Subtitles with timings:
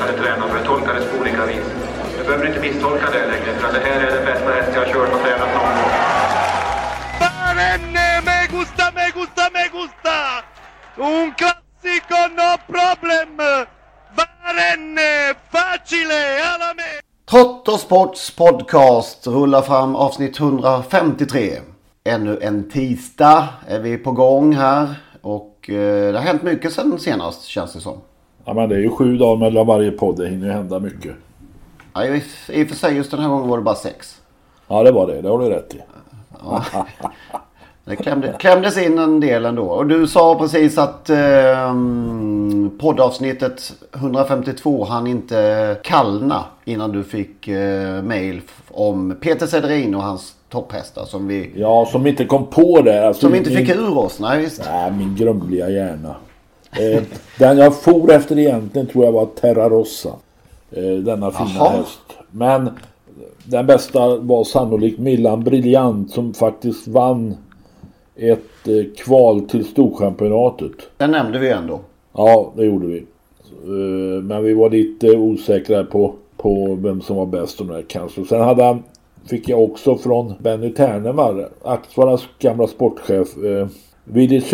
[0.00, 0.58] hade tränat för
[0.94, 1.66] det på olika vis.
[2.18, 4.92] Du behöver inte misstolka det längre för det här är den bästa häst jag har
[4.92, 5.90] kört och tränat någon gång.
[8.24, 10.16] Me gusta, me gusta, me gusta!
[10.96, 13.36] Un classico, no problem!
[14.16, 17.00] Barenne, facile, alla me!
[17.30, 21.58] Trottosports podcast rullar fram avsnitt 153.
[22.04, 24.94] Ännu en tisdag är vi på gång här.
[25.22, 28.00] Och eh, det har hänt mycket sen senast känns det som.
[28.50, 30.16] Ja men det är ju sju dagar mellan varje podd.
[30.16, 31.12] Det hinner ju hända mycket.
[31.94, 34.20] Ja, i, I och för sig just den här gången var det bara sex.
[34.68, 35.22] Ja det var det.
[35.22, 35.78] Det har du rätt i.
[36.44, 36.64] Ja.
[37.84, 39.62] Det klämde, klämdes in en del ändå.
[39.62, 41.74] Och du sa precis att eh,
[42.78, 50.34] poddavsnittet 152 han inte kallna innan du fick eh, mail om Peter Cederin och hans
[50.48, 51.50] topphästar som vi...
[51.54, 53.06] Ja, som inte kom på det.
[53.06, 54.20] Alltså, som vi inte min, fick ur oss.
[54.20, 54.62] Nej, visst.
[54.72, 56.14] Nej, min grumliga hjärna.
[56.72, 57.02] Eh,
[57.38, 60.10] den jag for efter egentligen tror jag var Terra Rossa.
[60.70, 61.68] Eh, denna fina Jaha.
[61.70, 62.00] häst.
[62.30, 62.70] Men
[63.44, 67.36] den bästa var sannolikt Millan Briljant som faktiskt vann
[68.16, 70.72] ett eh, kval till Storchampionatet.
[70.96, 71.80] Den nämnde vi ändå.
[72.12, 72.98] Ja, det gjorde vi.
[73.64, 78.24] Eh, Men vi var lite osäkra på, på vem som var bäst och det kanske.
[78.24, 78.82] Sen hade han,
[79.26, 83.66] fick jag också från Benny Ternemar, Axvallas gamla sportchef, eh,
[84.04, 84.44] Village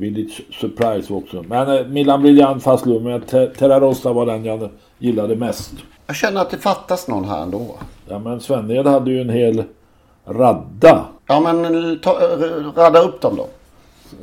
[0.00, 1.44] Village Surprise också.
[1.48, 5.72] Men eh, Milan Brilliant fast lugn, men Te- Terra Rossa var den jag gillade mest.
[6.06, 7.66] Jag känner att det fattas någon här ändå.
[8.08, 9.64] Ja men Svenhed hade ju en hel
[10.26, 11.04] radda.
[11.26, 12.12] Ja men ta,
[12.76, 13.46] radda upp dem då.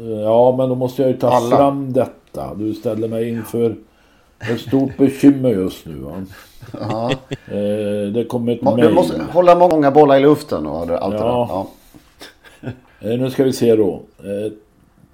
[0.06, 1.58] Eh, Ja men då måste jag ju ta Alla.
[1.58, 2.54] fram detta.
[2.56, 3.76] Du ställer mig inför
[4.52, 5.94] ett stort bekymmer just nu.
[5.96, 6.12] Va?
[6.90, 7.12] Ja.
[7.32, 8.94] Eh, det kommer ett Du mejl.
[8.94, 11.26] måste hålla många bollar i luften och allt det där.
[11.26, 11.68] Ja.
[12.62, 12.70] Ja.
[13.00, 14.02] Eh, nu ska vi se då.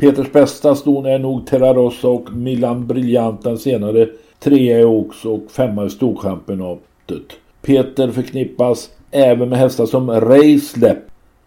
[0.01, 3.44] Peters bästa ston är nog Terrarossa och Milan Brilliant.
[3.44, 7.23] Den senare trea i Oaks och femma i Storchampionatet.
[7.62, 10.97] Peter förknippas även med hästar som Racelepp.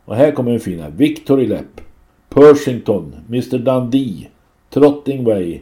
[0.04, 0.91] Och här kommer en fin här.
[0.91, 1.81] Victory Lepp.
[2.28, 3.15] Pershington.
[3.28, 4.28] Mr Dundee.
[4.71, 5.60] Trottingway.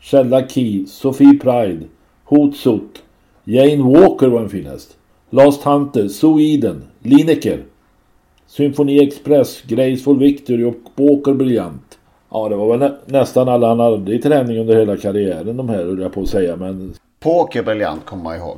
[0.00, 0.86] Shella Key.
[0.86, 1.84] Sophie Pride.
[2.24, 3.02] Hotsot.
[3.44, 4.96] Jane Walker var en fin häst.
[5.30, 6.08] Last Hunter.
[6.08, 6.82] Sweden.
[7.02, 7.62] Lineker.
[8.46, 11.93] Symfoni Express, Graceful Victory och Båker Briljant.
[12.36, 15.68] Ja, det var väl nä- nästan alla han hade i träning under hela karriären de
[15.68, 16.56] här höll jag på att säga.
[16.56, 18.56] Men Poker briljant kommer man ihåg.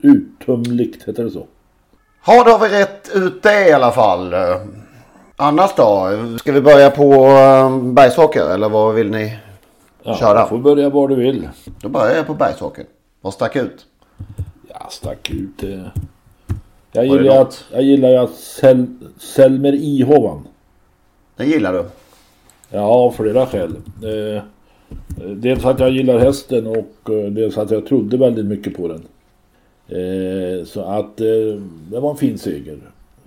[0.00, 1.46] uttömligt heter det så.
[2.26, 4.34] Ja, då har vi rätt ut det i alla fall.
[5.36, 6.08] Annars då?
[6.38, 9.38] Ska vi börja på eh, Bergsåker eller vad vill ni
[10.02, 10.42] Ja, köra?
[10.42, 11.48] du får börja var du vill.
[11.82, 12.84] Då börjar jag på Bergsåker.
[13.20, 13.86] Vad stack ut?
[14.68, 15.62] Ja, stack ut.
[15.62, 15.70] eh.
[16.92, 17.46] Jag det gillar, något?
[17.48, 18.86] att, jag gillar ju att Sel,
[19.18, 20.48] Selmer Ihovan.
[21.36, 21.84] Den gillar du?
[22.72, 23.76] Ja, av flera skäl.
[24.02, 24.42] Eh,
[25.36, 29.02] dels att jag gillar hästen och eh, dels att jag trodde väldigt mycket på den.
[29.88, 32.78] Eh, så att det var en fin seger.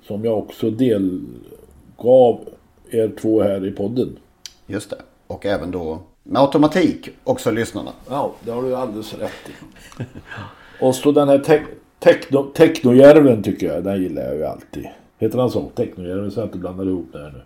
[0.07, 2.39] Som jag också delgav
[2.91, 4.17] er två här i podden.
[4.67, 4.97] Just det.
[5.27, 7.91] Och även då med automatik också lyssnarna.
[8.09, 10.03] Ja, det har du alldeles rätt i.
[10.81, 11.65] och så den här te-
[11.99, 14.87] techno, Technojärven tycker jag, den gillar jag ju alltid.
[15.17, 15.61] Heter han så?
[15.75, 17.41] Technojärven så jag inte blandar ihop det här nu.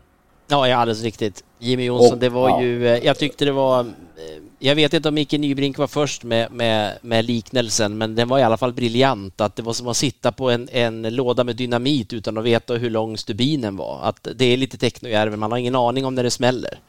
[0.49, 1.43] Ja, ja, alldeles riktigt.
[1.59, 2.61] Jimmy Jonsson, Och- det var ja.
[2.61, 2.87] ju...
[2.87, 3.79] eh, Jag tyckte det var...
[3.79, 3.85] eh,
[4.59, 8.39] Jag vet inte om Micke Nybrink var först med, med, med liknelsen, men den var
[8.39, 9.41] i alla fall briljant.
[9.41, 12.73] Att det var som att sitta på en, en låda med dynamit utan att veta
[12.73, 13.99] hur lång stubinen var.
[14.03, 16.79] Att det är lite Technojärven, man har ingen aning om när det smäller.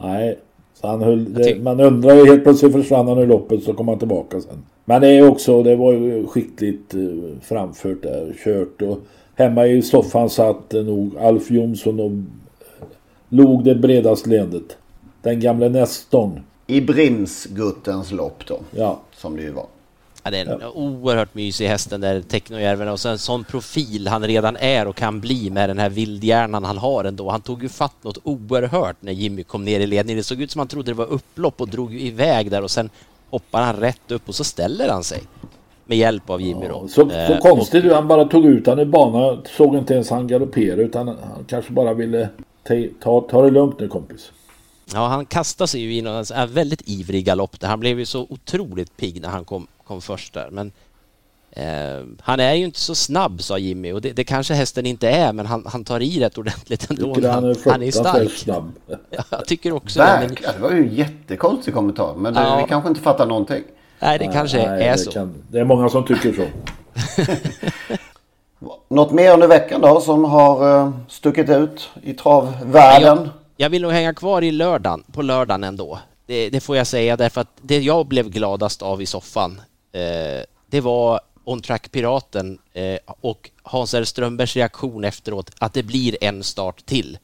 [0.00, 0.38] Nej,
[0.80, 3.88] så han höll, det, man undrar ju helt plötsligt försvann han ur loppet så kom
[3.88, 4.62] han tillbaka sen.
[4.84, 7.00] Men det är också, det var ju skickligt eh,
[7.42, 8.98] framfört där, kört och
[9.34, 12.10] hemma i soffan satt nog Alf Jonsson och
[13.32, 14.76] log det bredast leendet.
[15.22, 16.40] Den gamle Nestorn.
[16.66, 18.60] I Brimsguttens lopp då.
[18.70, 19.00] Ja.
[19.16, 19.66] Som det ju var.
[20.22, 24.08] Ja, det är en oerhört mysig häst den där Technojärven och så en sån profil
[24.08, 27.30] han redan är och kan bli med den här vildhjärnan han har ändå.
[27.30, 30.16] Han tog ju fatt något oerhört när Jimmy kom ner i ledningen.
[30.16, 32.90] Det såg ut som han trodde det var upplopp och drog iväg där och sen
[33.30, 35.22] hoppar han rätt upp och så ställer han sig.
[35.84, 36.88] Med hjälp av Jimmy då.
[36.88, 39.42] Så, så Eh, konstigt hur han bara tog ut han i banan.
[39.56, 42.28] Såg inte ens han galoppera utan han kanske bara ville
[43.02, 44.32] ta, ta, det lugnt nu kompis.
[44.94, 45.98] Ja, han kastade sig ju i
[46.34, 47.68] en väldigt ivrig galopp där.
[47.68, 50.48] Han blev ju så otroligt pigg när han kom, kom först där.
[50.50, 50.72] Men
[51.50, 53.92] eh, han är ju inte så snabb, sa Jimmy.
[53.92, 57.14] Och det, det kanske hästen inte är, men han, han tar i rätt ordentligt ändå.
[57.14, 58.30] Tycker han är han är stark.
[58.32, 58.72] snabb.
[59.10, 60.18] Ja, jag tycker också det.
[60.20, 62.14] Men, det var ju en jättekonstig kommentar.
[62.14, 62.56] Men det, Ja.
[62.62, 63.62] vi kanske inte fattar någonting.
[63.98, 65.10] nej, det kanske Nej, är det så.
[65.10, 66.46] kan- det är många som tycker så.
[68.88, 73.18] Något mer under veckan då som har eh, stuckit ut i travvärlden?
[73.18, 75.98] Jag, jag vill nog hänga kvar i lördagen, på lördagen ändå.
[76.26, 79.60] Det, det får jag säga därför att det jag blev gladast av i soffan,
[79.92, 84.04] eh, det var On Track Piraten eh, och Hans R.
[84.04, 87.18] Strömbergs reaktion efteråt att det blir en start till.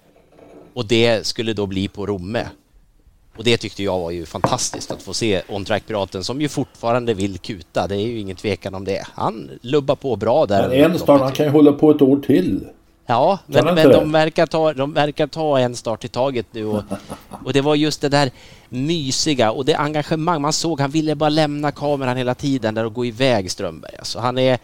[0.75, 2.47] Och det skulle då bli på Romme.
[3.39, 6.49] Och det tyckte jag var ju fantastiskt att få se On Track Piraten som ju
[6.49, 7.87] fortfarande vill kuta.
[7.87, 9.07] Det är ju ingen tvekan om det.
[9.15, 10.69] Han lubbar på bra där.
[10.69, 12.67] Men en start, han kan ju hålla på ett år till.
[13.07, 16.67] Ja, Kan men, men de, verkar ta, de verkar ta en start i taget nu
[16.67, 16.83] och,
[17.45, 18.31] och det var just det där
[18.69, 20.81] mysiga och det engagemang man såg.
[20.81, 23.97] Han ville bara lämna kameran hela tiden där och gå iväg Strömberg.
[23.99, 24.59] Alltså han är...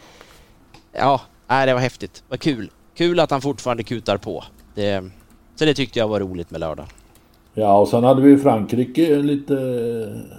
[0.92, 2.22] Ja, nej, det var häftigt.
[2.28, 2.70] Vad kul.
[2.96, 4.44] Kul att han fortfarande kutar på.
[4.74, 5.10] Det,
[5.56, 6.86] så det tyckte jag var roligt med lördag.
[7.54, 10.38] Ja, och sen hade vi i Frankrike lite eh,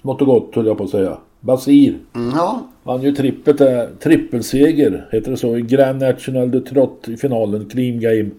[0.00, 1.18] smått och gott höll jag på att säga.
[1.40, 1.98] Basir.
[2.14, 2.68] Mm, ja.
[2.82, 3.88] Vann ju trippelt där.
[4.00, 5.56] Trippelseger heter det så.
[5.56, 7.68] I Grand National de Trot i finalen.
[7.68, 8.30] Clean Game.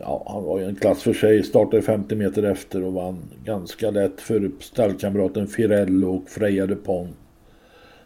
[0.00, 1.42] Ja, han var ju en klass för sig.
[1.42, 7.16] Startade 50 meter efter och vann ganska lätt för stallkamraten Firello och Freja de Pont.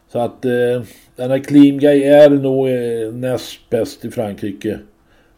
[0.08, 0.82] Så att eh,
[1.16, 4.78] den här Clean Guy är nog eh, näst bäst i Frankrike.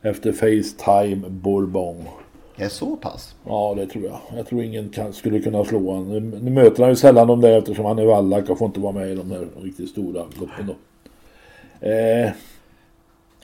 [0.03, 2.05] Efter Facetime Bourbon.
[2.59, 3.35] Det är så pass?
[3.47, 4.21] Ja, det tror jag.
[4.37, 6.31] Jag tror ingen kan, skulle kunna slå honom.
[6.31, 8.93] Nu, möter han ju sällan om där eftersom han är vallack och får inte vara
[8.93, 10.75] med i de här riktigt stora loppen då.
[11.89, 12.31] Eh,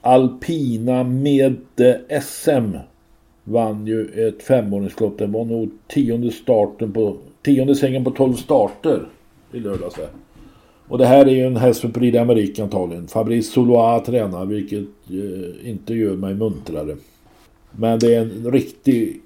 [0.01, 1.57] Alpina med
[2.23, 2.77] SM
[3.45, 5.19] vann ju ett femåringslopp.
[5.19, 9.09] Det var nog tionde starten på tionde sängen på 12 starter
[9.53, 10.09] i lördags där.
[10.89, 13.09] Och det här är ju en häst för Prix d'Amérique antagligen.
[13.09, 16.97] Fabrice Soloa tränar vilket eh, inte gör mig muntrare.
[17.77, 19.21] Men det är en riktig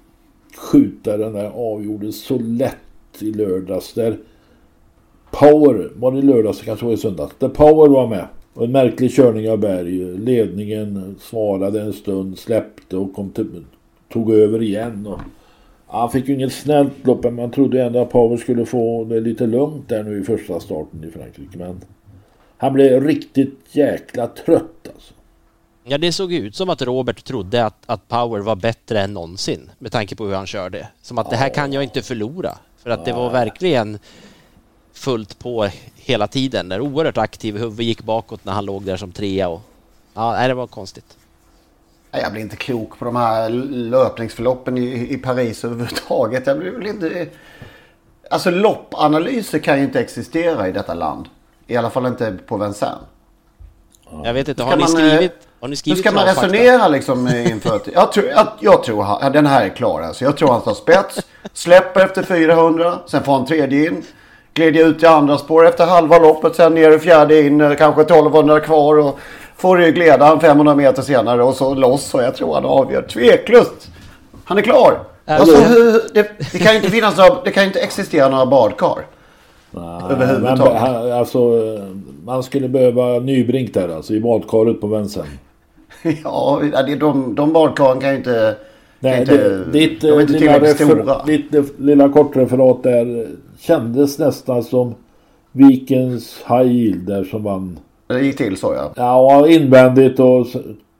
[0.55, 2.77] skjutare den där avgjordes så lätt
[3.19, 3.93] i lördags.
[3.93, 4.17] Där
[5.31, 7.35] Power, var det i lördags kanske var i söndags.
[7.39, 8.27] Där Power var med.
[8.53, 10.17] Och en märklig körning av Berg.
[10.17, 13.65] Ledningen svarade en stund, släppte och kom till,
[14.13, 15.07] tog över igen.
[15.07, 15.19] Och,
[15.87, 19.03] ja, han fick ju inget snällt lopp men man trodde ändå att Power skulle få
[19.03, 21.57] det lite lugnt där nu i första starten i Frankrike.
[21.57, 21.81] Men
[22.57, 24.78] han blev riktigt jäkla trött.
[25.91, 29.71] Ja, det såg ut som att Robert trodde att, att Power var bättre än någonsin
[29.79, 30.87] med tanke på hur han körde.
[31.01, 32.57] Som att det här kan jag inte förlora.
[32.83, 33.99] För att det var verkligen
[34.93, 36.69] fullt på hela tiden.
[36.69, 39.49] Där oerhört aktiv, huvudet gick bakåt när han låg där som trea.
[39.49, 39.61] Och,
[40.13, 41.17] ja, det var konstigt.
[42.11, 46.47] Jag blir inte klok på de här löpningsförloppen i, i Paris överhuvudtaget.
[46.47, 47.27] Jag blir väl inte...
[48.29, 51.25] Alltså loppanalyser kan ju inte existera i detta land.
[51.67, 52.99] I alla fall inte på Vincennes.
[54.23, 55.31] Jag vet inte, har ni man, skrivit?
[55.31, 57.87] eh, Har ni Hur skrivit ska man resonera liksom eh, inför ett...
[57.93, 60.23] Jag tror, jag, jag tror han, den här är klar alltså.
[60.25, 61.19] Jag tror han tar spets.
[61.53, 62.99] Släpper efter 400.
[63.07, 64.03] Sen får han tredje in.
[64.53, 66.55] Glider ut i andra spår efter halva loppet.
[66.55, 67.61] Sen ner i fjärde in.
[67.61, 68.97] eh, Kanske 1200 kvar.
[68.97, 69.19] Och
[69.57, 71.43] får ryggledaren 500 meter senare.
[71.43, 72.13] Och så loss.
[72.13, 73.01] Och jag tror han avgör.
[73.01, 73.87] Tveklöst.
[74.45, 74.99] Han är klar.
[75.25, 78.45] Alltså, hur, det, det kan ju inte finnas några, Det kan ju inte existera några
[78.45, 79.05] badkar.
[79.73, 80.81] Överhuvudtaget.
[80.81, 81.39] Men, alltså,
[82.25, 85.29] man skulle behöva Nybrink där alltså i badkaret på Vincennes.
[86.23, 88.55] Ja, det, de, de badkaren kan ju inte...
[88.99, 91.25] Nej, inte, det, ditt, de är eh, inte lilla, tillräckligt refer, stora.
[91.25, 93.27] ditt eh, lilla kortreferat där
[93.59, 94.95] kändes nästan som
[95.51, 97.79] Vikens High Yield där som vann.
[98.07, 98.91] Det gick till så ja.
[98.95, 100.47] Ja, invändigt och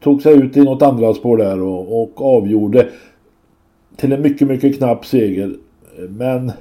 [0.03, 2.87] tog sig ut i något andra spår där och, och avgjorde
[3.95, 5.53] till en mycket, mycket knapp seger.
[6.09, 6.51] Men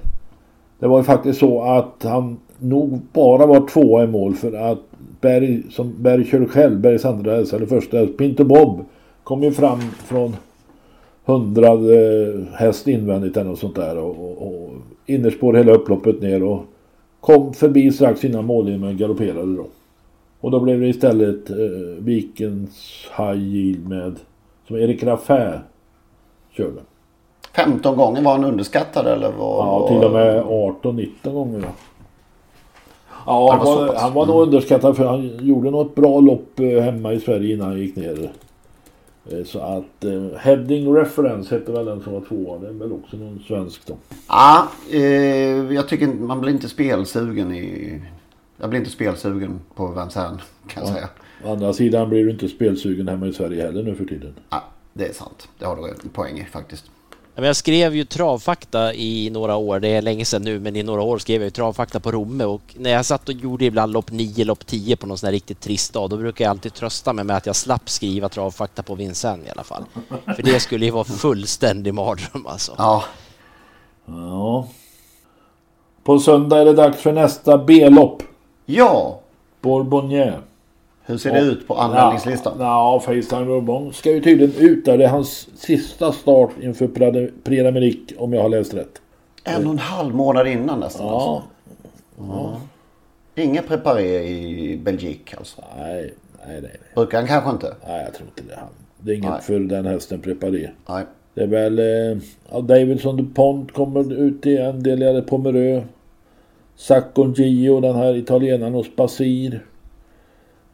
[0.79, 4.79] det var ju faktiskt så att han nog bara var tvåa i mål för att
[5.21, 8.85] Berg, som Berg körde själv, Bergs andra häst, eller första häst, Pinto Bob,
[9.25, 10.37] kom ju fram från
[11.25, 14.71] hundrade häst invändigt eller något sånt där och, och, och
[15.07, 16.65] innerspår hela upploppet ner och
[17.21, 19.67] kom förbi strax innan mållinjen men galopperade då.
[20.41, 21.57] Och då blev det istället eh,
[21.99, 24.17] Vikens High Yield med
[24.69, 25.61] som Erik Raffä
[26.51, 26.81] körde.
[27.65, 29.33] 15 gånger var han underskattad eller?
[29.33, 31.65] Var, Ja, till och med 18-19 gånger.
[33.27, 36.83] Ja, han var han var nog underskattad för han gjorde nog ett bra lopp eh,
[36.83, 38.31] hemma i Sverige innan han gick ner.
[39.31, 42.59] Eh, Så att eh, Heading Reference hette väl den som var tvåa.
[42.59, 43.97] Det är väl också någon svensk då.
[44.29, 45.01] Ja, eh,
[45.75, 48.01] jag tycker man blir inte spelsugen i...
[48.61, 51.09] Jag blir inte spelsugen på Vincennes kan jag säga.
[51.45, 54.35] Å andra sidan blir du inte spelsugen hemma i Sverige heller nu för tiden.
[54.51, 54.63] Ja,
[54.93, 55.49] det är sant.
[55.59, 56.91] Det har du en poäng i faktiskt.
[57.45, 61.03] Jag skrev ju travfakta i några år, det är länge sedan nu, men i några
[61.03, 64.11] år skrev jag ju travfakta på Romme och när jag satt och gjorde ibland lopp
[64.11, 67.13] 9, lopp 10 på någon sån här riktigt trist dag, då brukar jag alltid trösta
[67.13, 69.85] mig med att jag slapp skriva travfakta på Vincennes i alla fall.
[70.37, 72.75] För det skulle ju vara fullständig mardröm alltså.
[72.79, 73.05] Ja.
[74.07, 74.69] Ja.
[76.05, 78.23] På söndag är det dags för nästa B-lopp.
[78.67, 79.21] Ja.
[79.61, 80.35] Bourbogne.
[81.09, 82.57] Hur ser det ut på anmälningslistan?
[82.59, 84.99] Ja, ja Facetime Bourbon ska ju tydligen ut där.
[84.99, 89.01] Det är hans sista start inför d'Amérique om jag har läst rätt.
[89.45, 91.07] En och en halv månad innan nästan.
[91.07, 91.43] Ja.
[92.19, 92.61] Alltså.
[93.35, 95.63] Inget preparé i Belgik alltså?
[95.79, 96.15] Nej,
[96.47, 96.81] nej, nej.
[96.95, 97.75] Brukar han kanske inte?
[97.89, 98.61] Nej, jag tror inte det.
[98.61, 98.69] Han.
[98.99, 99.43] Det är inget Nej.
[99.43, 100.71] för den hästen preparé.
[100.89, 101.05] Nej.
[101.35, 101.79] Det är väl...
[101.79, 105.01] Eh, ja, Davidson DuPont kommer ut i en del.
[105.01, 105.83] Det Pomerö.
[106.77, 109.61] Sacco Gio, den här italienaren hos Basir.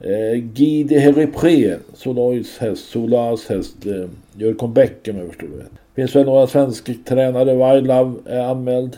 [0.07, 5.63] Eh, Guy de Herrepré, Solois häst, Solas häst, eh, gör comeback om jag förstår det
[5.63, 5.73] rätt.
[5.95, 8.97] Finns väl några svenska tränare, Love är anmäld.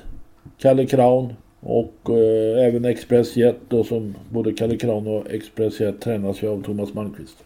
[0.59, 6.01] Kalle Kraun och eh, även Express Jet då som både Kalle Kraun och Express Jet
[6.01, 7.37] tränas ju av Thomas Malmqvist.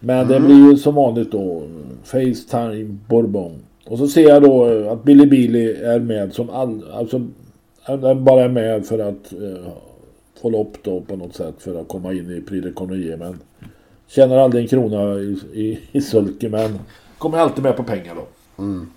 [0.00, 1.62] Men det blir ju som vanligt då
[2.04, 3.52] Facetime Bourbon.
[3.86, 7.26] Och så ser jag då eh, att Billy Billy är med som all, alltså
[8.16, 9.72] bara är med för att eh,
[10.40, 13.16] få lopp då på något sätt för att komma in i Prix de.
[13.16, 13.40] Men
[14.06, 16.78] tjänar aldrig en krona i, i, i sulke men
[17.18, 18.26] kommer alltid med på pengar då.
[18.62, 18.90] Mm.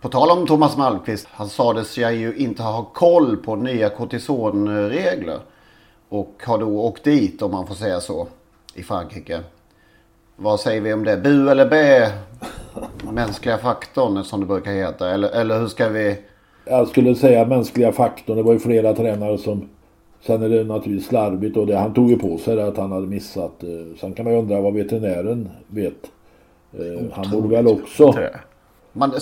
[0.00, 1.26] På tal om Thomas Malmqvist.
[1.30, 5.38] Han sades ju inte ha koll på nya kortisonregler.
[6.08, 8.28] Och har då åkt dit om man får säga så.
[8.74, 9.40] I Frankrike.
[10.36, 11.16] Vad säger vi om det?
[11.16, 12.12] Bu eller bä?
[13.12, 15.10] Mänskliga faktorn som det brukar heta.
[15.10, 16.18] Eller, eller hur ska vi...
[16.64, 18.36] Jag skulle säga mänskliga faktorn.
[18.36, 19.68] Det var ju flera tränare som...
[20.26, 22.92] Sen är det naturligtvis slarvigt och det, han tog ju på sig det att han
[22.92, 23.62] hade missat.
[23.62, 23.68] eh,
[24.00, 26.10] Sen kan man ju undra vad veterinären vet.
[26.72, 28.14] Eh, Han borde väl också...
[28.94, 29.12] Man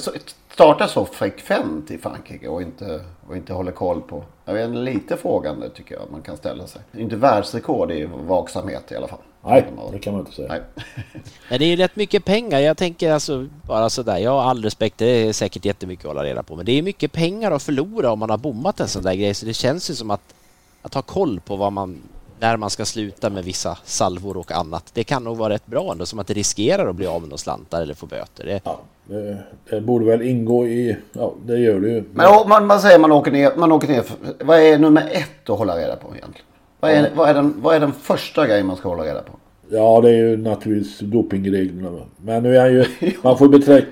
[0.52, 4.24] startar så frekvent i Frankrike och inte, och inte håller koll på.
[4.44, 6.82] Jag vet, lite frågande tycker jag man kan ställa sig.
[6.98, 9.18] Inte världsrekord i vaksamhet i alla fall.
[9.44, 10.48] Nej, det kan man inte säga.
[10.48, 10.60] Nej.
[11.50, 12.58] Men det är ju rätt mycket pengar.
[12.58, 14.18] Jag tänker alltså bara sådär.
[14.18, 14.98] Jag har all respekt.
[14.98, 16.56] Det är säkert jättemycket att hålla reda på.
[16.56, 19.34] Men det är mycket pengar att förlora om man har bommat en sån där grej.
[19.34, 20.34] Så det känns ju som att,
[20.82, 21.98] att ha koll på vad man,
[22.40, 24.90] när man ska sluta med vissa salvor och annat.
[24.94, 26.06] Det kan nog vara rätt bra ändå.
[26.06, 28.46] Som att det riskerar att bli av med några slantar eller få böter.
[28.46, 28.60] Det,
[29.08, 29.38] Det,
[29.70, 30.96] det borde väl ingå i...
[31.12, 32.04] Ja, det gör det ju.
[32.12, 33.52] Men å- man, man säger man åker ner.
[33.56, 34.04] Man åker ner
[34.44, 36.46] vad är nummer ett att hålla reda på egentligen?
[36.80, 39.32] Vad är, vad, är den, vad är den första grejen man ska hålla reda på?
[39.72, 41.98] Ja, det är ju naturligtvis dopingreglerna.
[42.16, 42.84] Men nu är han ju...
[43.22, 43.84] Man får, beträk,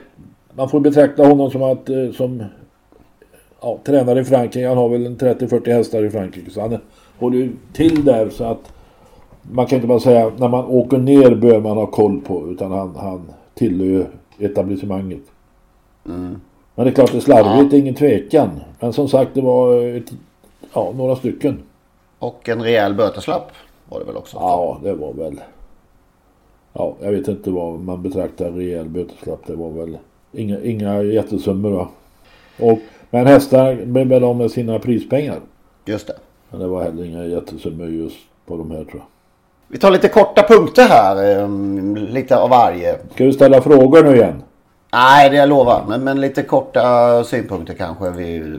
[0.55, 1.89] man får betrakta honom som att...
[1.89, 2.45] eh, Som
[3.61, 4.69] ja, tränare i Frankrike.
[4.69, 6.51] Han har väl en 30-40 hästar i Frankrike.
[6.51, 6.79] Så han
[7.19, 8.73] håller ju till där så att...
[9.53, 12.49] Man kan inte bara säga när man åker ner bör man ha koll på.
[12.49, 14.07] Utan han, han tillhör
[14.39, 15.23] etablissemanget.
[16.05, 16.41] Men
[16.75, 18.51] det är klart det är slarvigt, är ingen tvekan.
[18.81, 20.13] Men som sagt det var ett,
[20.75, 21.59] ja, några stycken.
[22.19, 23.53] Och en rejäl böteslapp
[23.89, 24.37] var det väl också?
[24.37, 25.41] Ja, det var väl...
[26.73, 29.47] Ja, jag vet inte vad man betraktar rejäl böteslapp.
[29.47, 29.99] Det var väl
[30.33, 31.89] inga, inga jättesummor va.
[32.59, 32.79] Och,
[33.11, 35.41] men hästar blev väl av med sina prispengar.
[35.85, 36.15] Just det.
[36.51, 39.03] Men det var heller inga jättesummor just på de här tror jag.
[39.69, 41.43] Vi tar lite korta punkter här.
[41.43, 42.99] ehm, Lite av varje.
[43.15, 44.43] Ska vi ställa frågor nu igen?
[44.93, 45.85] Nej, det jag lovar.
[45.89, 48.11] Men, men lite korta synpunkter kanske.
[48.11, 48.59] Vi,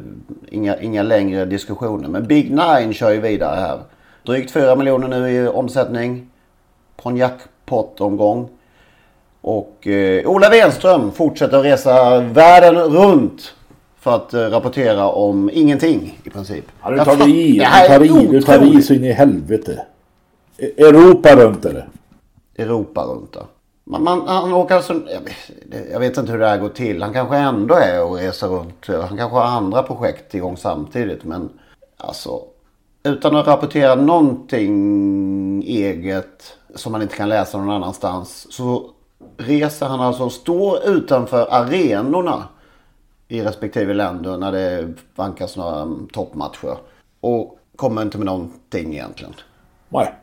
[0.50, 2.08] inga, inga längre diskussioner.
[2.10, 3.80] Men Big Nine kör ju vidare här.
[4.26, 6.30] Drygt 4 miljoner nu i omsättning.
[7.04, 8.50] På en jackpot-omgång.
[9.42, 13.54] Och eh, Ola Wenström fortsätter att resa världen runt.
[14.10, 16.66] För att eh, rapportera om ingenting i princip.
[16.84, 17.54] Ja, du tar i.
[17.54, 19.86] Du Det tar i, du tar i så in i helvete.
[20.58, 21.86] E- Europa runt det.
[22.58, 23.44] Europa runt där.
[23.84, 27.04] Man, man, han åker alltså, jag vet, jag vet inte hur det här går till.
[27.04, 28.88] Han kanske ändå är och reser runt.
[28.88, 31.24] Han kanske har andra projekt igång samtidigt.
[31.24, 31.50] Men
[31.98, 32.42] alltså
[33.04, 38.48] utan att rapportera någonting eget som man inte kan läsa någon annanstans.
[38.50, 38.90] Så
[39.38, 42.44] reser han alltså och står utanför arenorna
[43.32, 46.78] i respektive länder när det vankas några toppmatcher.
[47.22, 49.34] Och kommer inte med någonting egentligen.
[49.90, 50.14] Nej.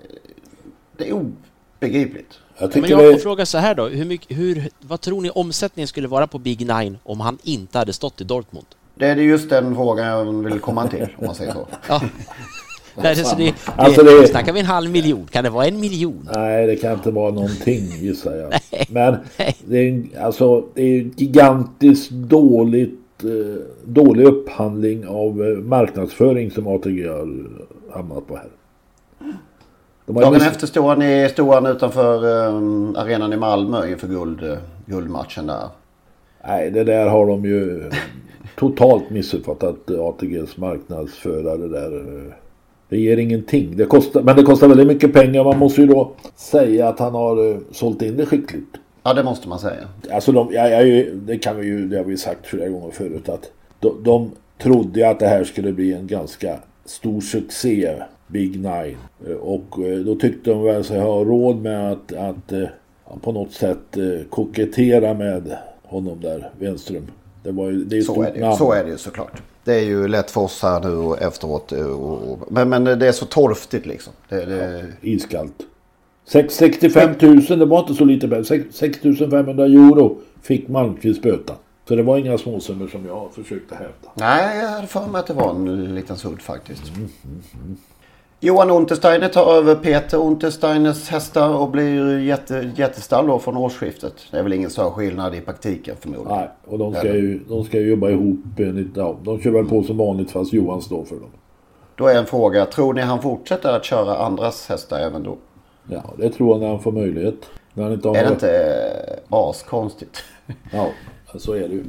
[0.97, 1.33] Det är o-
[1.81, 2.39] begripligt.
[2.59, 3.89] Jag Men jag får det, fråga så här då.
[3.89, 7.79] Hur mycket, hur, vad tror ni omsättningen skulle vara på Big Nine om han inte
[7.79, 8.67] hade stått i Dortmund?
[8.95, 11.69] Det är just den frågan jag vill komma till om man säger så.
[11.89, 12.01] Ja.
[13.03, 15.26] Nej, det, så det, det, Alltså det- Snackar vi en halv miljon?
[15.31, 16.29] Kan det vara en miljon?
[16.35, 18.53] nej, det kan inte vara någonting gissar jag.
[18.88, 19.17] Men
[19.65, 27.07] det är, alltså, det är gigantiskt dåligt, eh, dålig upphandling av eh, marknadsföring som ATG
[27.09, 27.47] har
[27.95, 28.49] hamnat på här.
[30.07, 32.55] Dagen efter stod han, i, stod han utanför eh,
[33.03, 35.69] arenan i Malmö inför guld, guldmatchen där.
[36.49, 37.91] Nej, det där har de ju
[38.59, 42.03] totalt missuppfattat ATGs marknadsförare där.
[42.88, 43.76] Det ger ingenting.
[43.76, 45.45] Det kostar, men det kostar väldigt mycket pengar.
[45.45, 48.76] Man måste ju då säga att han har eh, sålt in det skickligt.
[49.02, 49.88] Ja, det måste man säga.
[50.11, 53.28] Alltså de, jag, jag, det kan vi ju, det har vi sagt flera gånger förut
[53.28, 53.50] att
[53.81, 54.31] de, de
[54.62, 57.95] trodde att det här skulle bli en ganska stor succé,
[58.26, 58.97] Big Nine.
[59.28, 62.52] Eh, Och eh, då tyckte de väl sig ha råd med att, att
[63.23, 63.97] på något sätt
[64.31, 67.07] kokettera med honom där, Wenström.
[67.43, 68.57] Det var ju, det är Så är, det, namn.
[68.57, 69.43] så är det ju såklart.
[69.67, 71.73] Det är ju lätt för oss här nu och efteråt.
[71.73, 74.13] eh, Och, och, men, men det är så torftigt liksom.
[74.29, 75.55] Det, det, Iskallt.
[76.25, 78.43] 6 65 000, det var inte så lite pengar.
[78.43, 81.55] 6 6 500 euro fick Malmqvist böta.
[81.89, 84.11] Så det var inga småsummor som jag försökte hävda.
[84.15, 86.83] Nej, jag hade för mig att det var en liten sudd faktiskt.
[88.47, 94.12] Johan Untersteiner tar över Peter Untersteiners hästar och blir jätte, jättestall då från årsskiftet.
[94.31, 96.38] Det är väl ingen större skillnad i praktiken förmodligen.
[96.38, 97.15] Nej, och de ska Eller?
[97.15, 98.38] ju, de ska ju jobba ihop.
[98.95, 101.31] Ja, de kör väl på som vanligt fast Johan står för dem.
[101.95, 105.37] Då är en fråga, tror ni han fortsätter att köra andras hästar även då?
[105.88, 107.50] Ja, det tror jag när han får möjlighet.
[107.75, 108.59] När han inte har Är det inte
[109.31, 110.25] eh, askonstigt?
[110.73, 110.88] Ja,
[111.35, 111.85] så är det ju.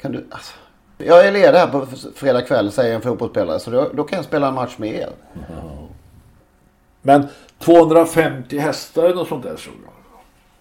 [0.00, 0.54] Kan du, alltså,
[0.98, 4.24] jag är ledig här på fredag kväll säger en fotbollsspelare så då, då kan jag
[4.24, 5.08] spela en match med er.
[7.06, 7.26] Men
[7.58, 9.92] 250 hästar eller något sånt där såg jag.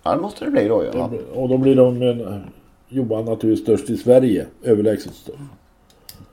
[0.04, 0.86] Ja, det måste det bli då.
[0.94, 1.10] Ja.
[1.34, 2.38] Och då blir de eh,
[2.88, 4.46] Johan naturligtvis störst i Sverige.
[4.64, 5.40] Överlägset störst.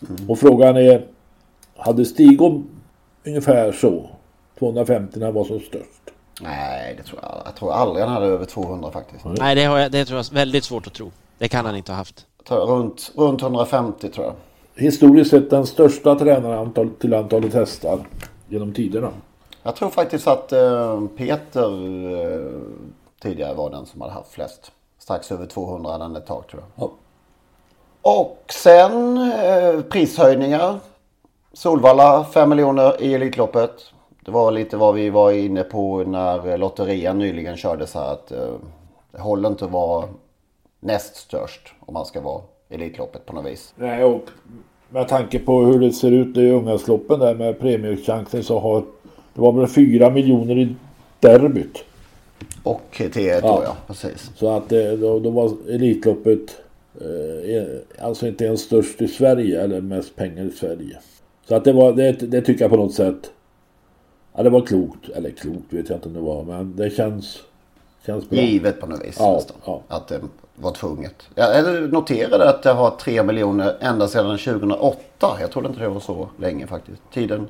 [0.09, 0.31] Mm.
[0.31, 1.07] Och frågan är.
[1.77, 2.69] Hade Stigom
[3.27, 4.11] ungefär så?
[4.59, 6.03] 250 när han var som störst.
[6.43, 7.43] Nej, det tror jag.
[7.45, 9.25] Jag tror aldrig han hade över 200 faktiskt.
[9.25, 11.11] Nej, det, har jag, det tror jag är väldigt svårt att tro.
[11.39, 12.27] Det kan han inte ha haft.
[12.49, 14.35] Runt, runt 150 tror jag.
[14.85, 17.99] Historiskt sett den största tränaren antal, till antalet hästar
[18.49, 19.11] genom tiderna.
[19.63, 21.71] Jag tror faktiskt att eh, Peter
[22.23, 22.61] eh,
[23.23, 24.73] tidigare var den som hade haft flest.
[24.99, 26.85] Strax över 200 hade han ett tag tror jag.
[26.85, 26.93] Ja.
[28.03, 30.79] Och sen eh, prishöjningar.
[31.53, 33.93] Solvalla 5 miljoner i Elitloppet.
[34.25, 38.13] Det var lite vad vi var inne på när lotterian nyligen kördes här.
[38.13, 38.33] Att,
[39.13, 40.09] det håller inte att vara
[40.81, 43.75] näst störst om man ska vara Elitloppet på något vis.
[43.77, 44.23] Nej, och
[44.89, 48.85] med tanke på hur det ser ut i Ungasloppen där med premiechansen så har
[49.35, 50.75] det var väl 4 miljoner i
[51.21, 51.79] derbyt.
[52.63, 54.31] Och T1 då ja, precis.
[54.37, 56.57] Så att eh, då, då var Elitloppet
[57.01, 60.99] eh, alltså inte ens störst i Sverige eller mest pengar i Sverige.
[61.49, 63.31] Så att det var, det, det tycker jag på något sätt.
[64.35, 67.39] Ja det var klokt, eller klokt vet jag inte om det var men det känns,
[68.07, 68.39] känns bra.
[68.41, 69.57] Givet på något vis Ja, nästan.
[69.65, 69.83] ja.
[69.89, 70.21] Att det
[70.55, 71.15] var tvunget.
[71.35, 74.99] Jag noterade att det har 3 miljoner ända sedan 2008.
[75.41, 77.03] Jag trodde inte det var så länge faktiskt.
[77.13, 77.47] Tiden,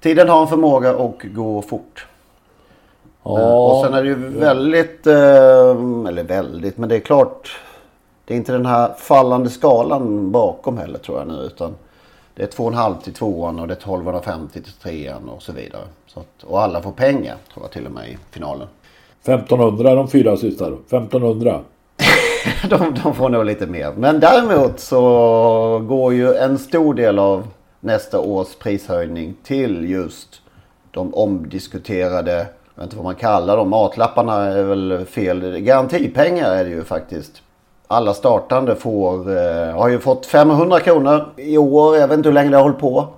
[0.00, 2.06] tiden har en förmåga att gå fort.
[3.22, 7.60] Ja, och sen är det ju väldigt, eh, eller väldigt, men det är klart.
[8.24, 11.34] Det är inte den här fallande skalan bakom heller tror jag nu.
[11.34, 11.74] Utan
[12.34, 15.82] det är 2,5 till tvåan och det är 1250 till trean och så vidare.
[16.06, 18.68] Så att, och alla får pengar tror jag till och med i finalen.
[19.22, 20.76] 1500 de fyra sista då.
[20.76, 21.60] 1500.
[22.70, 23.92] de, de får nog lite mer.
[23.96, 27.46] Men däremot så går ju en stor del av
[27.80, 30.40] nästa års prishöjning till just
[30.90, 32.32] de omdiskuterade,
[32.74, 35.58] jag vet inte vad man kallar dem, matlapparna är väl fel.
[35.58, 37.42] Garantipengar är det ju faktiskt.
[37.86, 41.96] Alla startande får, eh, har ju fått 500 kronor i år.
[41.96, 43.08] Jag vet inte hur länge det har hållit på.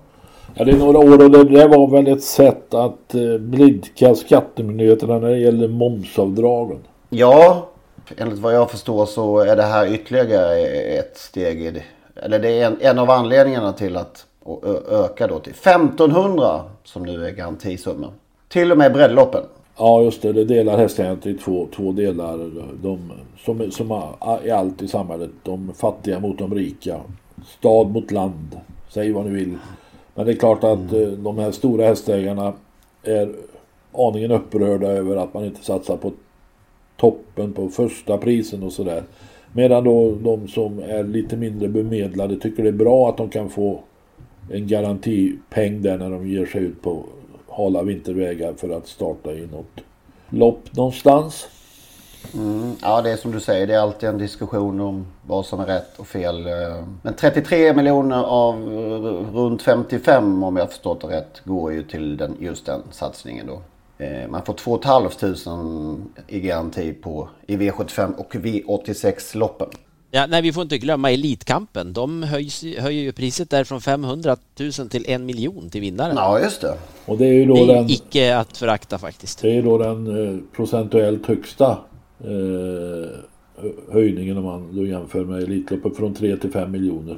[0.55, 4.15] Ja, det är några år och det, det var väl ett sätt att eh, blidka
[4.15, 6.79] skattemyndigheterna när det gäller momsavdragen.
[7.11, 7.69] Ja,
[8.17, 10.59] enligt vad jag förstår så är det här ytterligare
[10.99, 11.83] ett steg i det.
[12.23, 16.61] Eller det är en, en av anledningarna till att och ö- öka då till 1500
[16.85, 18.11] som nu är garantisumman.
[18.49, 19.43] Till och med breddloppen.
[19.79, 22.51] Ja just det, det delar hästägarna till två, två delar.
[22.83, 23.13] De,
[23.45, 25.31] som, som är allt i samhället.
[25.43, 27.01] De fattiga mot de rika.
[27.59, 28.61] Stad mot land.
[28.89, 29.59] Säg vad ni vill.
[30.15, 32.53] Men det är klart att eh, de här stora hästägarna
[33.03, 33.33] är
[33.93, 36.13] aningen upprörda över att man inte satsar på
[36.97, 39.03] toppen på första prisen och sådär.
[39.53, 43.49] Medan då de som är lite mindre bemedlade tycker det är bra att de kan
[43.51, 43.81] få
[44.51, 47.05] en garantipeng där när de ger sig ut på
[47.49, 49.81] hala vintervägar för att starta i något
[50.29, 51.49] lopp någonstans.
[52.35, 53.67] Mm, ja, det är som du säger.
[53.67, 56.47] Det är alltid en diskussion om vad som är rätt och fel.
[56.47, 58.65] Eh, men 33 miljoner av
[59.35, 63.63] runt 55 om jag förstått det rätt går ju till den, just den satsningen då.
[64.05, 64.79] Eh, man får 2
[65.21, 65.97] 500
[66.29, 69.69] i garanti på i V75 och V86-loppen.
[70.15, 71.93] Ja, nej, vi får inte glömma Elitkampen.
[71.93, 76.17] De höjs, höjer ju priset där från 500 000 till en miljon till vinnaren.
[76.17, 76.75] Ja, just det.
[77.07, 79.43] Och det är ju då det är den, icke att förakta faktiskt.
[79.43, 81.79] Det är ju då den eh, procentuellt högsta
[82.21, 83.11] eh,
[83.93, 87.17] höjningen om man då jämför med Elitloppet från 3 till 5 miljoner.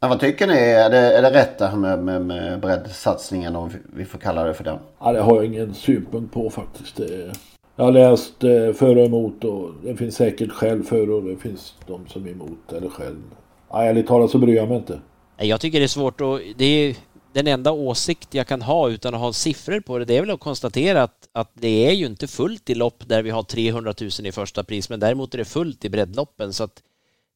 [0.00, 0.54] Men vad tycker ni?
[0.54, 4.44] Är det, är det rätt det här med, med, med breddsatsningen om vi får kalla
[4.44, 4.78] det för den?
[5.00, 6.96] Ja, det har jag ingen synpunkt på faktiskt.
[6.96, 7.32] Det,
[7.78, 11.36] jag har läst eh, för och emot och det finns säkert skäl för och det
[11.36, 13.22] finns de som är emot eller själv.
[13.70, 15.00] Ja, ärligt talat så bryr jag mig inte.
[15.36, 16.96] Jag tycker det är svårt och det är
[17.32, 20.30] den enda åsikt jag kan ha utan att ha siffror på det, det är väl
[20.30, 23.94] att konstatera att, att det är ju inte fullt i lopp där vi har 300
[24.00, 26.82] 000 i första pris, men däremot är det fullt i breddloppen så att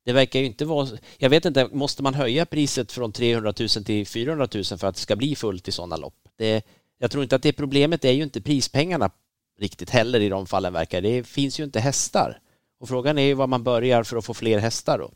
[0.04, 0.88] det verkar ju inte vara...
[1.18, 4.94] Jag vet inte, måste man höja priset från 300 000 till 400 000 för att
[4.94, 6.18] det ska bli fullt i sådana lopp?
[6.38, 6.66] Det,
[6.98, 9.10] jag tror inte att det problemet är ju inte prispengarna
[9.58, 11.26] riktigt heller i de fallen verkar det.
[11.26, 12.38] finns ju inte hästar.
[12.80, 15.10] Och frågan är ju var man börjar för att få fler hästar då.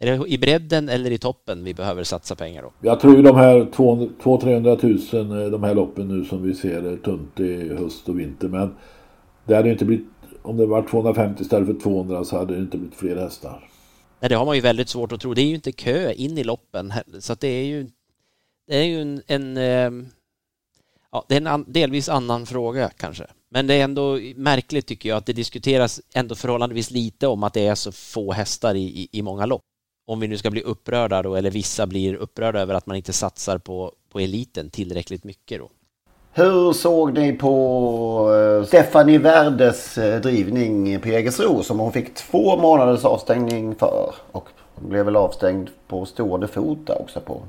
[0.00, 2.72] Är det i bredden eller i toppen vi behöver satsa pengar då?
[2.80, 6.96] Jag tror ju de här 200-300 000 de här loppen nu som vi ser är
[6.96, 8.74] tunt i höst och vinter men
[9.44, 10.06] det hade inte blivit
[10.42, 13.70] om det var 250 istället för 200 så hade det inte blivit fler hästar.
[14.20, 15.34] Nej, det har man ju väldigt svårt att tro.
[15.34, 17.86] Det är ju inte kö in i loppen så att det är ju
[18.66, 20.06] det är ju en, en ehm,
[21.12, 23.26] ja, det är en an, delvis annan fråga kanske.
[23.50, 27.54] Men det är ändå märkligt tycker jag att det diskuteras ändå förhållandevis lite om att
[27.54, 29.62] det är så få hästar i, i, i många lopp.
[30.06, 33.12] Om vi nu ska bli upprörda då, eller vissa blir upprörda över att man inte
[33.12, 35.70] satsar på, på eliten tillräckligt mycket då.
[36.32, 42.56] Hur såg ni på eh, Stephanie Werdes eh, drivning på Jägersro som hon fick två
[42.56, 44.14] månaders avstängning för?
[44.32, 47.42] Och hon blev väl avstängd på stående fot också på,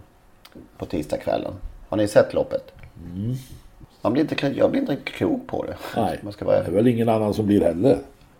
[0.78, 1.54] på tisdagskvällen.
[1.89, 2.78] Har ni sett loppet?
[3.05, 3.35] Mm.
[4.01, 5.75] Man blir inte, jag blir inte riktigt klok på det.
[5.95, 6.63] Nej, man ska vara...
[6.63, 7.97] det är väl ingen annan som blir heller.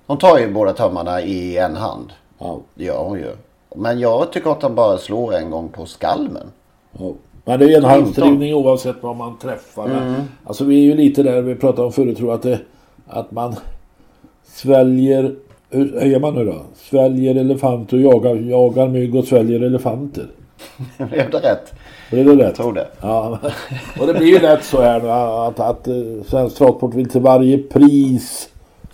[0.08, 2.14] Hon tar ju båda tömmarna i en hand.
[2.40, 2.60] Ja.
[2.76, 3.32] Det gör hon ju.
[3.76, 6.48] Men jag tycker att han bara slår en gång på skalmen.
[6.92, 7.14] Ja.
[7.46, 9.86] Men det är ju en handsdrivning oavsett vad man träffar.
[9.90, 10.22] Mm.
[10.44, 12.60] Alltså vi är ju lite där vi pratade om förut tror att, det,
[13.08, 13.56] att man
[14.44, 15.36] sväljer,
[15.70, 16.62] hur är man nu då?
[16.76, 20.28] Sväljer elefanter och jagar, jagar mygg och sväljer elefanter.
[20.98, 21.74] Blev det rätt?
[22.12, 22.40] Blev det rätt?
[22.40, 22.88] Jag tror det.
[23.02, 23.40] Ja,
[24.00, 27.10] och det blir ju lätt så här nu att, att, att eh, Svensk Travsport vill
[27.10, 28.50] till varje pris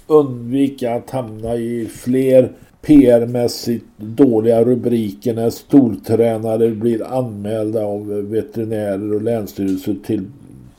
[0.07, 2.51] undvika att hamna i fler
[2.81, 10.25] PR-mässigt dåliga rubriker när stortränare blir anmälda av veterinärer och länsstyrelser till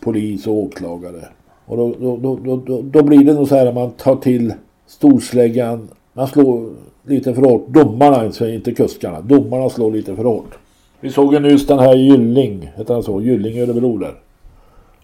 [0.00, 1.24] polis och åklagare.
[1.66, 4.54] Och då, då, då, då, då blir det nog så här att man tar till
[4.86, 5.88] storsläggan.
[6.12, 6.70] Man slår
[7.02, 7.68] lite för hårt.
[7.68, 9.20] Domarna, inte kuskarna.
[9.20, 10.58] Domarna slår lite för hårt.
[11.06, 13.20] Vi såg ju nyss den här Gylling, heter han så?
[13.20, 14.14] Gylling Örebro där.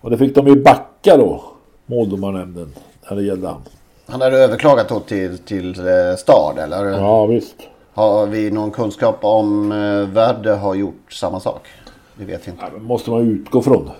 [0.00, 1.42] Och det fick de ju backa då,
[1.86, 2.72] måldomarnämnden,
[3.10, 3.60] när det gällde han.
[4.06, 6.86] Han hade överklagat då till, till eh, stad eller?
[6.86, 7.54] Ja visst.
[7.92, 11.68] Har vi någon kunskap om eh, Värde har gjort samma sak?
[12.14, 12.64] Det vet vi inte.
[12.72, 13.90] Ja, måste man utgå från.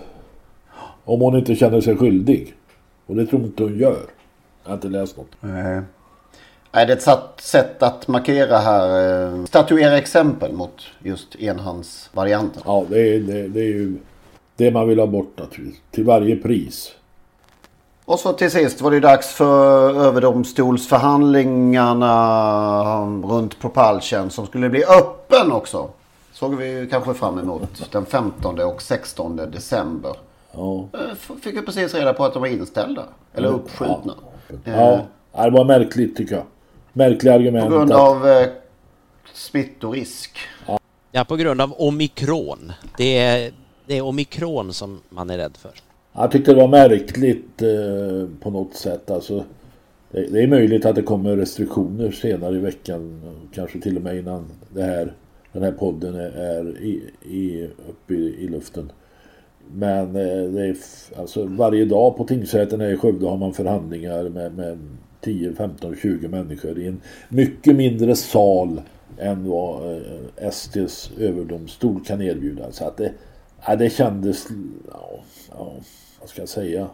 [1.05, 2.53] Om hon inte känner sig skyldig.
[3.05, 4.01] Och det tror inte hon gör.
[4.63, 5.31] Jag har inte läst något.
[5.39, 5.81] Nej.
[6.75, 12.61] Är det ett sätt att markera här, eh, statuera exempel mot just enhandsvarianten?
[12.65, 13.97] Ja, det är, det, det är ju
[14.55, 15.81] det man vill ha bort naturligtvis.
[15.91, 16.91] Till varje pris.
[18.05, 22.15] Och så till sist var det dags för överdomstolsförhandlingarna
[23.23, 25.89] runt Propulsion som skulle bli öppen också.
[26.31, 30.11] Såg vi kanske fram emot den 15 och 16 december.
[30.51, 30.87] Ja.
[30.93, 30.99] Eh,
[31.41, 33.03] fick jag precis reda på att de var inställda.
[33.33, 34.13] Eller uppskjutna.
[34.63, 35.01] Ja,
[35.33, 36.43] ja det var märkligt tycker jag.
[36.93, 37.69] Märkliga argument.
[37.69, 38.47] På grund av eh,
[39.33, 40.37] smittorisk.
[40.67, 40.79] Ja.
[41.11, 42.71] ja, på grund av omikron.
[42.97, 43.51] Det är,
[43.85, 45.71] det är omikron som man är rädd för.
[46.13, 49.11] Jag tyckte det var märkligt eh, på något sätt.
[49.11, 49.43] Alltså,
[50.11, 53.21] det, det, är möjligt att det kommer restriktioner senare i veckan.
[53.53, 55.13] Kanske till och med innan det här,
[55.51, 58.91] den här podden är, är i, i, uppe i, i luften.
[59.71, 60.77] Men eh, det är,
[61.17, 64.79] alltså, varje dag på tingsrätten här i Skövde har man förhandlingar med, med
[65.23, 68.81] 10, 15, 20 människor i en mycket mindre sal
[69.17, 72.71] än vad eh, STs överdomstol kan erbjuda.
[72.71, 73.13] Så att det,
[73.67, 74.47] ja, det kändes,
[74.91, 75.73] ja, ja,
[76.19, 76.87] vad ska jag säga?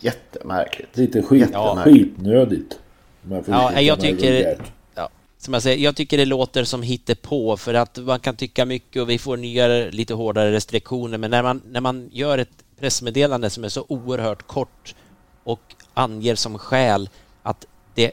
[0.00, 0.96] Jättemärkligt.
[0.96, 1.82] Lite skit, ja.
[1.84, 2.78] skitnödigt.
[3.46, 4.58] Ja, jag tycker,
[4.94, 6.84] ja, som jag, säger, jag tycker det låter som
[7.22, 11.30] på för att man kan tycka mycket och vi får nya lite hårdare restriktioner men
[11.30, 14.94] när man, när man gör ett pressmeddelande som är så oerhört kort
[15.44, 15.60] och
[15.94, 17.08] anger som skäl
[17.96, 18.10] det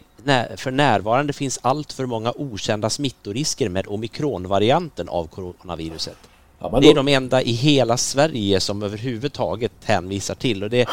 [0.55, 6.17] för närvarande finns allt för många okända smittorisker med omikronvarianten av coronaviruset.
[6.59, 6.79] Ja.
[6.81, 10.89] Det är de enda i hela Sverige som överhuvudtaget hänvisar till och det,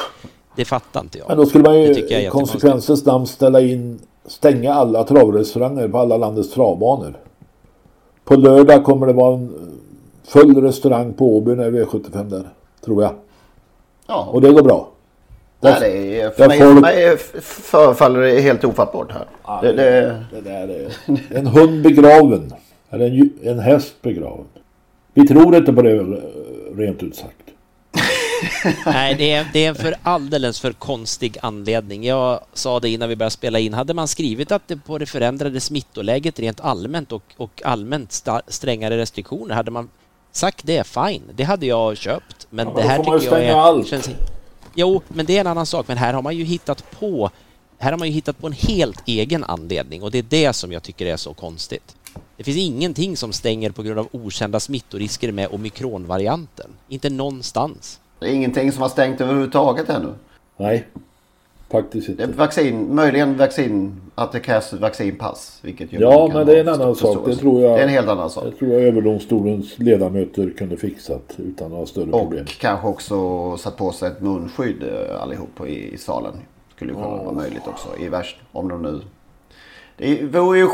[0.56, 1.28] det fattar inte jag.
[1.28, 6.16] Men då skulle man ju i konsekvensens namn ställa in, stänga alla travrestauranger på alla
[6.16, 7.18] landets travbanor.
[8.24, 9.80] På lördag kommer det vara en
[10.24, 12.48] full restaurang på Åby när V75 där,
[12.84, 13.12] tror jag.
[14.06, 14.28] Ja.
[14.32, 14.89] Och det går bra.
[15.60, 16.74] Där, är, för, mig, folk...
[16.74, 19.24] för mig förefaller det helt ofattbart här.
[19.44, 20.24] Ja, det, det...
[20.32, 20.90] det där är
[21.38, 22.54] en hund begraven.
[22.90, 24.46] Eller en, en häst begraven.
[25.14, 26.20] Vi tror inte på det
[26.76, 27.36] rent ut sagt.
[28.86, 32.04] Nej, det är, det är en för alldeles för konstig anledning.
[32.04, 33.74] Jag sa det innan vi började spela in.
[33.74, 38.98] Hade man skrivit att det på det förändrade smittoläget rent allmänt och, och allmänt strängare
[38.98, 39.88] restriktioner, hade man
[40.32, 41.22] sagt det, fine.
[41.34, 42.46] Det hade jag köpt.
[42.50, 43.54] Men ja, det här tycker jag är...
[43.54, 43.86] Allt.
[43.86, 44.10] Känns,
[44.74, 45.88] jo, men det är en annan sak.
[45.88, 47.30] Men här har man ju hittat på
[47.82, 50.72] här har man ju hittat på en helt egen anledning och det är det som
[50.72, 51.96] jag tycker är så konstigt.
[52.36, 56.70] Det finns ingenting som stänger på grund av okända smittorisker med omikronvarianten.
[56.88, 58.00] Inte någonstans.
[58.18, 60.14] Det är ingenting som har stängt överhuvudtaget ännu.
[60.56, 60.86] Nej,
[61.70, 62.22] faktiskt inte.
[62.22, 65.58] Är vaccin, möjligen vaccin, att det krävs vaccinpass.
[65.62, 67.26] Vilket ja, men det är en annan sak.
[67.26, 68.44] Det tror jag, det är en helt annan sak.
[68.44, 72.44] Det tror jag överdomstolens ledamöter kunde fixat utan några större och problem.
[72.44, 76.32] Och kanske också satt på sig ett munskydd eh, allihop i, i salen.
[76.76, 77.22] Skulle kunna ja.
[77.22, 78.36] vara möjligt också i värst.
[78.52, 79.00] Om de nu
[79.96, 80.68] det vore ju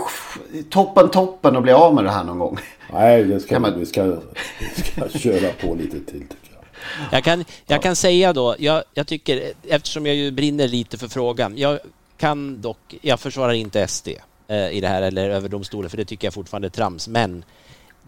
[0.70, 2.59] toppen toppen att bli av med det här någon gång.
[2.92, 3.78] Nej, det ska, man...
[3.78, 6.22] vi, ska, vi ska köra på lite till
[7.12, 7.25] jag.
[7.25, 11.59] Kan, jag kan säga då, jag, jag tycker, eftersom jag ju brinner lite för frågan,
[11.59, 11.79] jag
[12.16, 14.09] kan dock, jag försvarar inte SD
[14.49, 17.44] eh, i det här eller överdomstolen för det tycker jag fortfarande är trams, men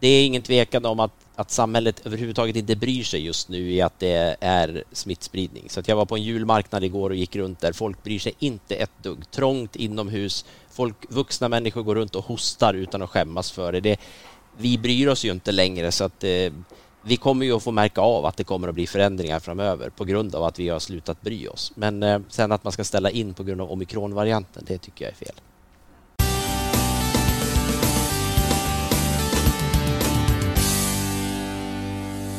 [0.01, 3.81] det är ingen tvekan om att, att samhället överhuvudtaget inte bryr sig just nu i
[3.81, 5.64] att det är smittspridning.
[5.69, 7.73] Så att jag var på en julmarknad igår och gick runt där.
[7.73, 9.31] Folk bryr sig inte ett dugg.
[9.31, 10.45] Trångt inomhus.
[10.71, 13.81] Folk, vuxna människor går runt och hostar utan att skämmas för det.
[13.81, 14.01] det
[14.57, 16.53] vi bryr oss ju inte längre så att eh,
[17.03, 20.05] vi kommer ju att få märka av att det kommer att bli förändringar framöver på
[20.05, 21.73] grund av att vi har slutat bry oss.
[21.75, 25.13] Men eh, sen att man ska ställa in på grund av omikronvarianten, det tycker jag
[25.13, 25.35] är fel.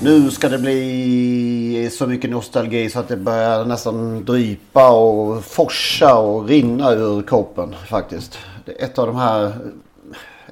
[0.01, 6.15] Nu ska det bli så mycket nostalgi så att det börjar nästan drypa och forsa
[6.15, 8.37] och rinna ur kroppen faktiskt.
[8.65, 9.53] Det är ett av de här,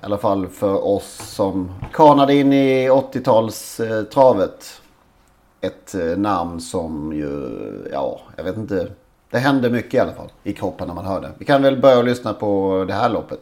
[0.02, 4.82] i alla fall för oss som kanade in i 80-talstravet.
[5.62, 7.50] Ett eh, namn som ju,
[7.92, 8.88] ja, jag vet inte.
[9.32, 11.32] Det händer mycket i alla fall i kroppen när man hör det.
[11.38, 13.40] Vi kan väl börja lyssna på det här loppet.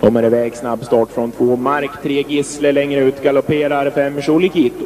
[0.00, 4.84] Kommer iväg snabb start från två Mark, tre Gissle längre ut galopperar fem Cholikito.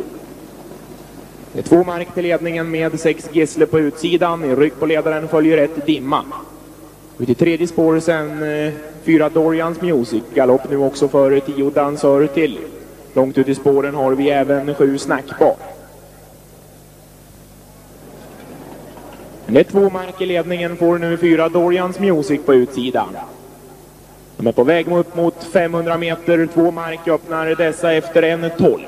[1.52, 4.44] Det är två Mark till ledningen med sex Gissle på utsidan.
[4.44, 6.24] I rygg på ledaren följer ett Dimma.
[7.18, 8.72] Ut i tredje spår sen eh,
[9.02, 10.22] fyra Dorians Music.
[10.34, 12.58] Galopp nu också för tio dansörer till.
[13.14, 15.56] Långt ut i spåren har vi även sju Snackbar.
[19.46, 23.16] Det är två mark i ledningen får nu fyra Dorians Music på utsidan.
[24.36, 26.48] De är på väg upp mot 500 meter.
[26.54, 28.80] Två mark öppnar dessa efter en 12.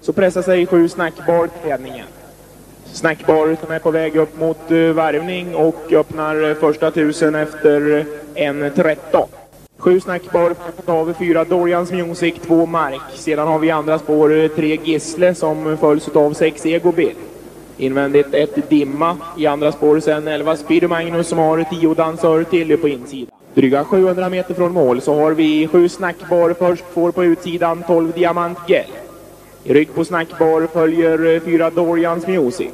[0.00, 2.06] Så pressar sig sju Snackbar till ledningen.
[2.92, 7.98] Snackbar som är på väg upp mot eh, varvning och öppnar eh, första tusen efter
[7.98, 9.28] eh, en 13.
[9.78, 10.54] Sju Snackbar
[10.86, 13.00] av fyra Dorians Music, två mark.
[13.14, 17.14] Sedan har vi andra spår tre Gissle som följs av sex Egobil.
[17.76, 19.16] Invändigt ett Dimma.
[19.38, 23.34] I andra spår sen 11 Speedo Magnus som har tio dansörer till på insidan.
[23.54, 28.12] Dryga 700 meter från mål så har vi sju snackbar först får på utsidan 12
[28.12, 28.86] Diamant Gel.
[29.64, 32.72] I rygg på snackbar följer eh, fyra Dorians Music.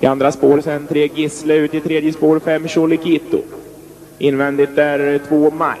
[0.00, 3.38] I andra spår sen tre Gissle, ut i tredje spår fem Cholikito.
[4.18, 5.78] Invändigt är eh, två Mark.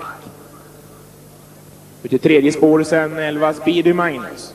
[2.02, 4.54] Ut i tredje spår sen 11 Speedy Magnus.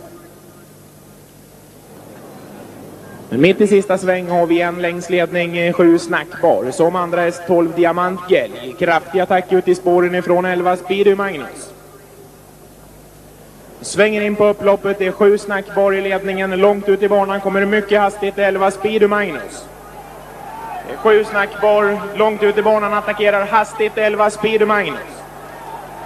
[3.29, 6.71] Men mitt i sista sväng har vi en längsledning, eh, sju snackbar.
[6.71, 8.51] Som andra häst 12 Diamantgel.
[8.79, 11.71] Kraftig attack ut i spåren ifrån 11 Speedy Magnus.
[13.81, 16.51] Svänger in på upploppet, det är 7 snackbar i ledningen.
[16.51, 19.65] Långt ut i banan kommer mycket hastigt 11 Speedy Magnus.
[20.87, 24.99] Det är 7 snackbar, långt ut i banan attackerar hastigt 11 Speedy Magnus.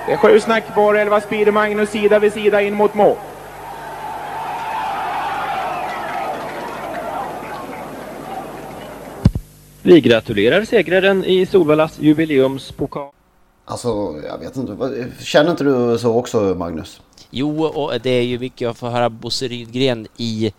[0.08, 3.16] Det är 7 snackbar, 11 Speedy Magnus sida vid sida in mot mål.
[9.82, 13.12] Vi gratulerar segraren i Solvallas jubileumspokal.
[13.66, 13.88] Alltså,
[14.28, 15.08] jag vet inte.
[15.20, 17.02] Känner inte du så också, Magnus?
[17.38, 20.54] Jo, och det är ju mycket jag får höra Bosse Rydgren i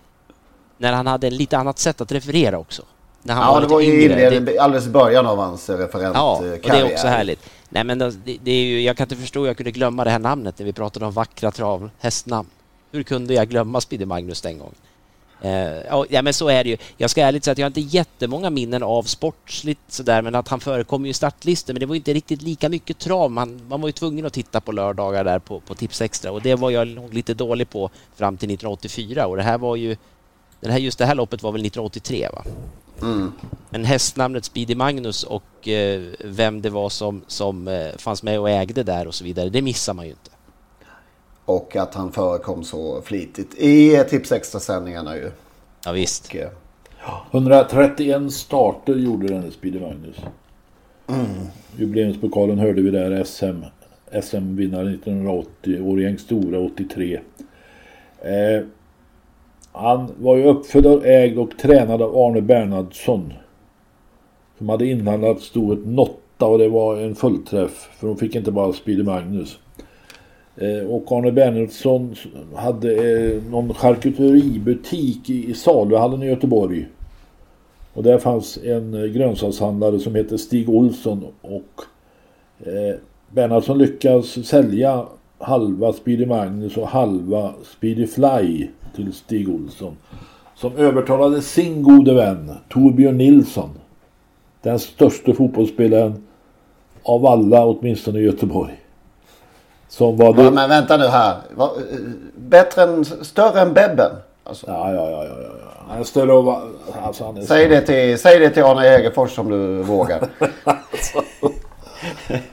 [0.78, 2.82] när han hade ett lite annat sätt att referera också.
[3.22, 4.02] när han Ja, var det var yngre.
[4.02, 6.14] inledningen, alldeles i början av hans eh, referentkarriär.
[6.14, 7.50] Ja, och det är också härligt.
[7.68, 8.10] Nej, men det,
[8.42, 10.66] det är ju, jag kan inte förstå hur jag kunde glömma det här namnet när
[10.66, 12.48] vi pratade om vackra trav, hästnamn.
[12.92, 14.74] Hur kunde jag glömma Speedy Magnus den gången?
[15.40, 16.76] Eh, ja, men så är det ju.
[16.96, 20.48] Jag ska ärligt säga att jag har inte jättemånga minnen av sportsligt sådär, men att
[20.48, 21.74] han förekom ju i startlistor.
[21.74, 23.30] Men det var inte riktigt lika mycket trav.
[23.30, 26.42] Man, man var ju tvungen att titta på lördagar där på, på Tips Extra och
[26.42, 29.96] det var jag nog lite dålig på fram till 1984 och det här var ju
[30.60, 32.44] den här, just det här loppet var väl 1983 va?
[33.02, 33.32] Mm.
[33.70, 38.50] Men hästnamnet Speedy Magnus och eh, vem det var som, som eh, fanns med och
[38.50, 40.30] ägde där och så vidare, det missar man ju inte.
[41.46, 45.30] Och att han förekom så flitigt i Tips Extra-sändningarna ju.
[45.84, 46.28] Ja, visst.
[46.28, 46.48] Och, eh,
[47.30, 50.16] 131 starter gjorde den Speedy Magnus.
[51.08, 51.26] Mm.
[51.76, 53.64] Jubileumspokalen hörde vi där SM.
[54.22, 57.20] SM-vinnare 1980, Årjäng Stora 83.
[58.22, 58.66] Eh,
[59.72, 63.32] han var ju uppfödd, och ägd och tränad av Arne Bernhardsson.
[64.58, 67.90] Som hade inhandlat stoet Notta och det var en fullträff.
[67.98, 69.58] För de fick inte bara Speedy Magnus.
[70.58, 72.14] Eh, och Arne Bernhardsson
[72.54, 76.86] hade eh, någon charkuteributik i, Saluhallen i Göteborg.
[77.92, 81.82] Och där fanns en eh, grönsakshandlare som hette Stig Olsson och
[83.30, 85.06] Bernhardsson lyckas sälja
[85.38, 89.96] halva Speedy Magnus och halva Speedy Fly till Stig Olsson.
[90.54, 93.70] Som övertalade sin gode vän Torbjörn Nilsson.
[94.62, 96.22] Den största fotbollsspelaren
[97.02, 98.85] av alla, åtminstone i Göteborg.
[99.88, 101.36] Som var Va, men vänta nu här.
[101.58, 101.66] Eh,
[102.36, 104.10] bättre än, större än Bebben?
[104.44, 104.66] Alltså.
[104.66, 105.66] Ja, ja, ja, ja, ja.
[105.88, 106.56] Han är större och...
[107.02, 110.28] Alltså, han är Säg, det till, säg det till Arne Hegerfors om du vågar.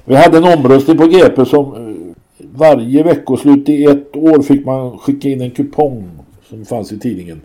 [0.06, 1.96] Vi hade en omröstning på GP som eh,
[2.56, 6.10] varje veckoslut i ett år fick man skicka in en kupong
[6.50, 7.42] som fanns i tidningen.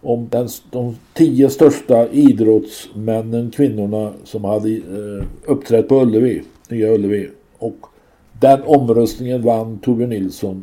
[0.00, 7.30] Om den, de tio största idrottsmännen, kvinnorna som hade eh, uppträtt på Ullevi, Nya Ullevi.
[7.58, 7.76] Och
[8.44, 10.62] den omröstningen vann Torbjörn Nilsson.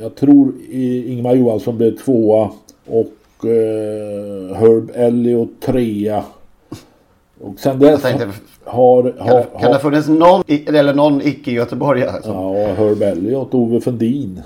[0.00, 2.50] Jag tror Ingmar Johansson blev tvåa
[2.86, 6.24] och eh, Herb Elliot trea.
[7.40, 8.28] Och sen dess tänkte,
[8.64, 9.02] har...
[9.02, 12.20] har, Kan, det- kan det funnits någon, eller någon icke-göteborgare?
[12.24, 14.42] Ja, Herb Elliot, Ove Fundin.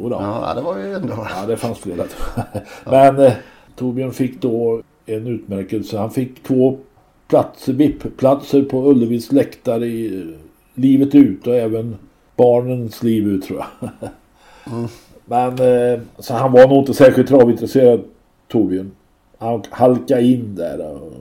[0.00, 0.16] Jo då.
[0.20, 1.12] Ja, det var ju ändå...
[1.40, 2.04] Ja, det fanns flera.
[2.84, 3.32] Men eh,
[3.76, 5.98] Torbjörn fick då en utmärkelse.
[5.98, 6.76] Han fick två
[7.28, 10.34] platser, VIP-platser på Ullevis läktare i
[10.74, 11.96] livet ut och även
[12.36, 13.90] barnens liv ut tror jag.
[14.74, 14.88] Mm.
[15.24, 15.48] Men
[15.92, 18.00] eh, så han var nog inte särskilt travintresserad
[18.48, 18.90] Torbjörn.
[19.38, 20.86] Han halkade in där.
[20.92, 21.12] och-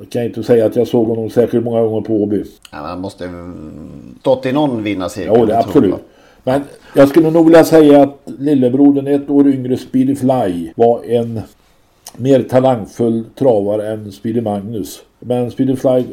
[0.00, 2.44] Jag kan inte säga att jag såg honom särskilt många gånger på Åby.
[2.72, 3.30] Ja, man måste
[4.20, 5.34] stått i någon vinnarcirkel.
[5.38, 5.90] Jo, det absolut.
[5.90, 5.98] jag.
[6.44, 6.62] Men
[6.94, 11.40] jag skulle nog vilja säga att lillebrodern, ett år yngre Speedy Fly, var en
[12.16, 15.02] mer talangfull travare än Speedy Magnus.
[15.20, 16.04] Men Speed Fly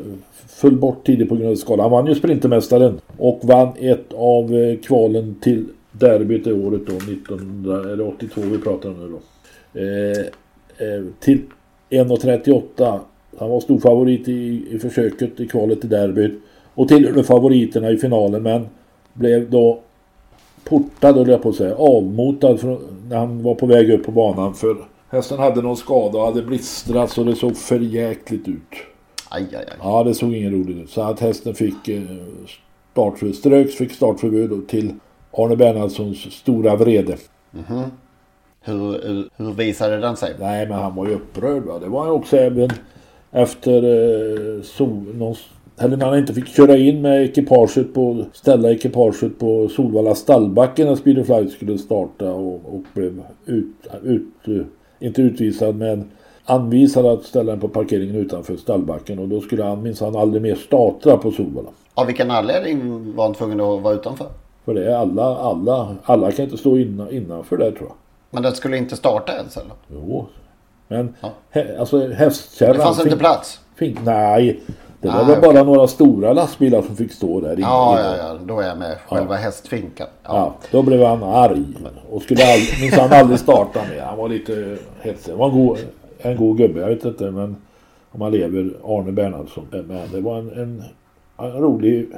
[0.47, 1.83] föll bort tidigt på grund av skada.
[1.83, 6.93] Han vann ju Sprintermästaren och vann ett av eh, kvalen till derbyt det året då,
[6.93, 9.19] 1982 vi pratar om nu då.
[9.79, 10.19] Eh,
[10.87, 11.41] eh, till
[11.89, 12.99] 1.38.
[13.39, 16.33] Han var stor favorit i, i försöket i kvalet till derbyt.
[16.73, 18.67] Och tillhörde favoriterna i finalen men
[19.13, 19.79] blev då
[20.63, 22.77] portad, höll jag på att säga, avmotad från,
[23.09, 24.53] när han var på väg upp på banan.
[24.53, 24.77] För
[25.09, 28.73] hästen hade någon skada och hade blistrat så det såg för jäkligt ut.
[29.29, 29.77] Aj, aj, aj.
[29.81, 30.89] Ja, det såg ingen roligt ut.
[30.89, 32.01] Så att hästen fick eh,
[32.91, 34.93] startförbud, ströks, fick startförbud till
[35.31, 37.17] Arne Bernhardssons stora vrede.
[37.51, 37.83] Mhm.
[38.61, 40.35] Hur, hur, hur visade den sig?
[40.39, 41.63] Nej, men han var ju upprörd.
[41.63, 41.79] Va?
[41.79, 42.69] Det var han också även
[43.31, 45.35] efter eh, sol, någon,
[45.79, 50.87] eller när han inte fick köra in med ekipaget på, ställa ekipaget på Solvalla stallbacken
[50.87, 54.65] när Speedy Flight skulle starta och, och blev ut, ut, eh,
[54.99, 56.11] inte utvisad men
[56.49, 60.55] anvisad att ställa den på parkeringen utanför stallbacken och då skulle han minsann aldrig mer
[60.55, 61.69] starta på Solvalla.
[61.93, 64.27] Av vilken anledning var han tvungen att vara utanför?
[64.65, 67.95] För det är alla, alla, alla kan inte stå inna, innanför där tror jag.
[68.29, 69.71] Men den skulle inte starta ens eller?
[69.93, 70.25] Jo.
[70.87, 71.15] Men
[71.51, 72.73] hä, alltså hästkärran...
[72.77, 73.59] Det fanns inte plats?
[73.75, 74.59] Fick, nej.
[75.01, 75.53] Det var Ah, väl okej.
[75.53, 77.61] bara några stora lastbilar som fick stå där inne.
[77.61, 78.35] Ja, ja, ja.
[78.45, 78.97] Då är jag med.
[79.07, 80.07] Själva hästfinkan.
[80.23, 81.63] Ja, då blev han arg
[82.11, 84.03] och skulle all, minsann aldrig starta med.
[84.03, 85.31] Han var lite hetsig.
[85.31, 85.77] Han var en god,
[86.19, 87.55] en god gubbe, jag vet inte men
[88.11, 89.67] om han lever, Arne Bernhardsson.
[89.71, 90.83] Men det var en, en,
[91.37, 92.09] en rolig,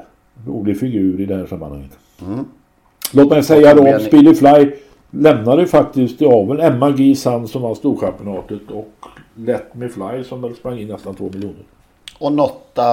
[0.47, 1.91] rolig figur i det här sammanhanget.
[2.21, 2.45] Mm.
[3.13, 4.71] Låt mig säga då om Speedy Fly
[5.11, 7.15] lämnade faktiskt i aveln Emma G.
[7.15, 11.63] Sand som var storchampionatet och Let Me Fly som väl sprang in nästan två miljoner.
[12.19, 12.83] Och Notta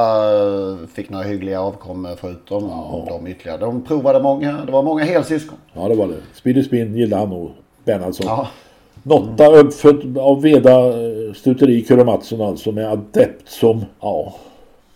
[0.94, 2.70] fick några hyggliga avkommor förutom
[3.08, 3.60] de ytterligare.
[3.60, 4.64] De provade många.
[4.66, 5.58] Det var många helsyskon.
[5.72, 6.16] Ja det var det.
[6.34, 7.50] Speedy Spin gillade han nog.
[7.84, 8.26] Bernhardsson.
[8.26, 8.48] Ja.
[9.08, 14.34] Notta uppfödd av Veda, eh, stuteri Kurre Mattsson alltså med adept som, ja,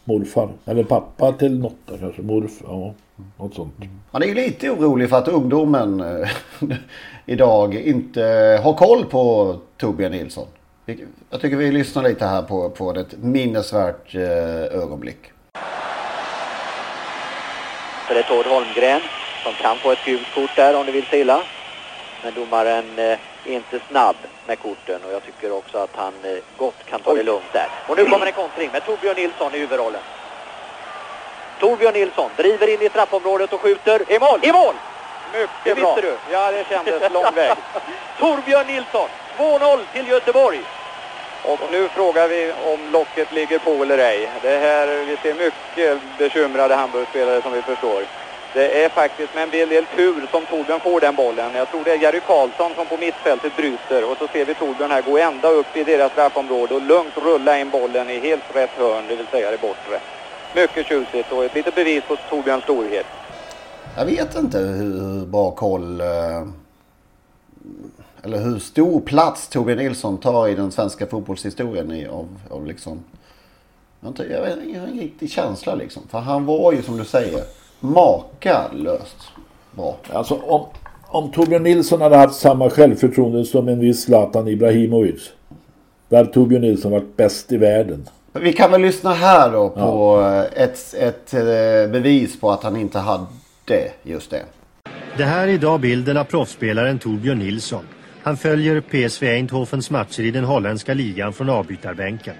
[0.04, 0.48] morfar.
[0.64, 2.22] Eller pappa till något där kanske.
[2.22, 2.94] Morfar, ja.
[3.36, 3.74] Något sånt.
[4.10, 6.28] Man är ju lite orolig för att ungdomen eh,
[7.26, 8.22] idag inte
[8.64, 10.46] har koll på Torbjörn Nilsson.
[11.30, 15.20] Jag tycker vi lyssnar lite här på, på ett minnesvärt eh, ögonblick.
[18.08, 19.00] Det är Tord Holmgren
[19.44, 21.42] som kan få ett gult kort där om det vill sig illa.
[22.22, 23.18] Men domaren eh, är
[23.52, 24.16] inte snabb
[24.46, 27.66] med korten och jag tycker också att han eh, gott kan ta det lugnt där.
[27.86, 30.00] Och nu kommer en kontring med Torbjörn Nilsson i huvudrollen.
[31.60, 34.12] Torbjörn Nilsson driver in i straffområdet och skjuter.
[34.12, 34.40] I mål!
[34.42, 34.74] I mål!
[35.32, 35.94] Mycket det bra.
[35.94, 36.32] visste du.
[36.32, 37.56] Ja, det kändes lång väg.
[38.18, 40.60] Torbjörn Nilsson, 2-0 till Göteborg.
[41.42, 44.30] Och nu frågar vi om locket ligger på eller ej.
[44.42, 48.04] Det här, vi ser mycket bekymrade Hamburgspelare som vi förstår.
[48.54, 51.54] Det är faktiskt med en del tur som Torbjörn får den bollen.
[51.54, 54.90] Jag tror det är Jerry Karlsson som på mittfältet bryter och så ser vi Torbjörn
[54.90, 58.70] här gå ända upp i deras straffområde och lugnt rulla in bollen i helt rätt
[58.70, 60.00] hörn, det vill säga det bortre.
[60.54, 63.06] Mycket tjusigt och ett litet bevis på Torbjörns storhet.
[63.96, 66.06] Jag vet inte hur bra koll eh,
[68.22, 73.04] eller hur stor plats Torbjörn Nilsson tar i den svenska fotbollshistorien i, av, av liksom
[74.00, 76.02] jag vet inte, jag har ingen riktig känsla liksom.
[76.10, 77.44] För han var ju som du säger
[77.80, 79.16] makalöst
[79.70, 79.96] bra.
[80.12, 80.66] Alltså om,
[81.06, 85.30] om Torbjörn Nilsson hade haft samma självförtroende som en viss Zlatan Ibrahimovic.
[86.08, 88.08] Där hade Torbjörn Nilsson varit bäst i världen.
[88.32, 90.44] Vi kan väl lyssna här då på ja.
[90.44, 91.40] ett, ett eh,
[91.92, 93.26] bevis på att han inte hade
[94.02, 94.42] just det.
[95.16, 97.84] Det här är idag bilden av proffsspelaren Torbjörn Nilsson.
[98.22, 102.34] Han följer PSV Eindhovens matcher i den holländska ligan från avbytarbänken.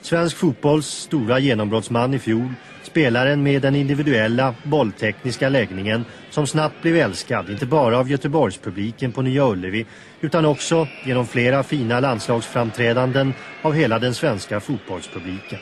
[0.00, 2.48] Svensk fotbolls stora genombrottsman i fjol,
[2.94, 9.22] spelaren med den individuella, bolltekniska läggningen som snabbt blev älskad, inte bara av Göteborgspubliken på
[9.22, 9.86] Nya Ullevi,
[10.20, 15.58] utan också genom flera fina landslagsframträdanden av hela den svenska fotbollspubliken.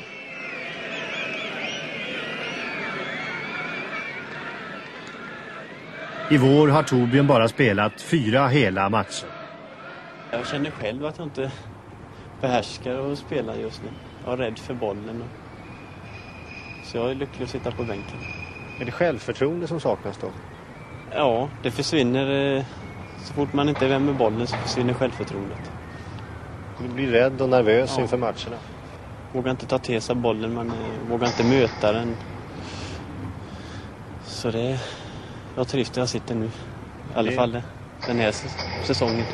[6.31, 9.29] I vår har Torbjörn bara spelat fyra hela matcher.
[10.31, 11.51] Jag känner själv att jag inte
[12.41, 13.89] behärskar att spela just nu.
[14.25, 15.25] Jag är rädd för bollen.
[16.93, 18.17] Så jag är lycklig att sitta på bänken.
[18.81, 20.27] Är det självförtroende som saknas då?
[21.15, 22.57] Ja, det försvinner.
[22.57, 22.65] eh,
[23.25, 25.71] Så fort man inte är vän med bollen så försvinner självförtroendet.
[26.83, 28.03] Du blir rädd och nervös Ja.
[28.03, 28.57] inför matcherna.
[29.33, 32.17] Vågar inte ta till sig bollen, man eh, vågar inte möta den.
[34.25, 34.81] Så det...
[35.57, 36.45] Jag trivs där jag sitter nu.
[36.47, 36.51] I
[37.15, 37.63] alla Det- fall
[38.07, 38.35] den här
[38.87, 39.25] säsongen.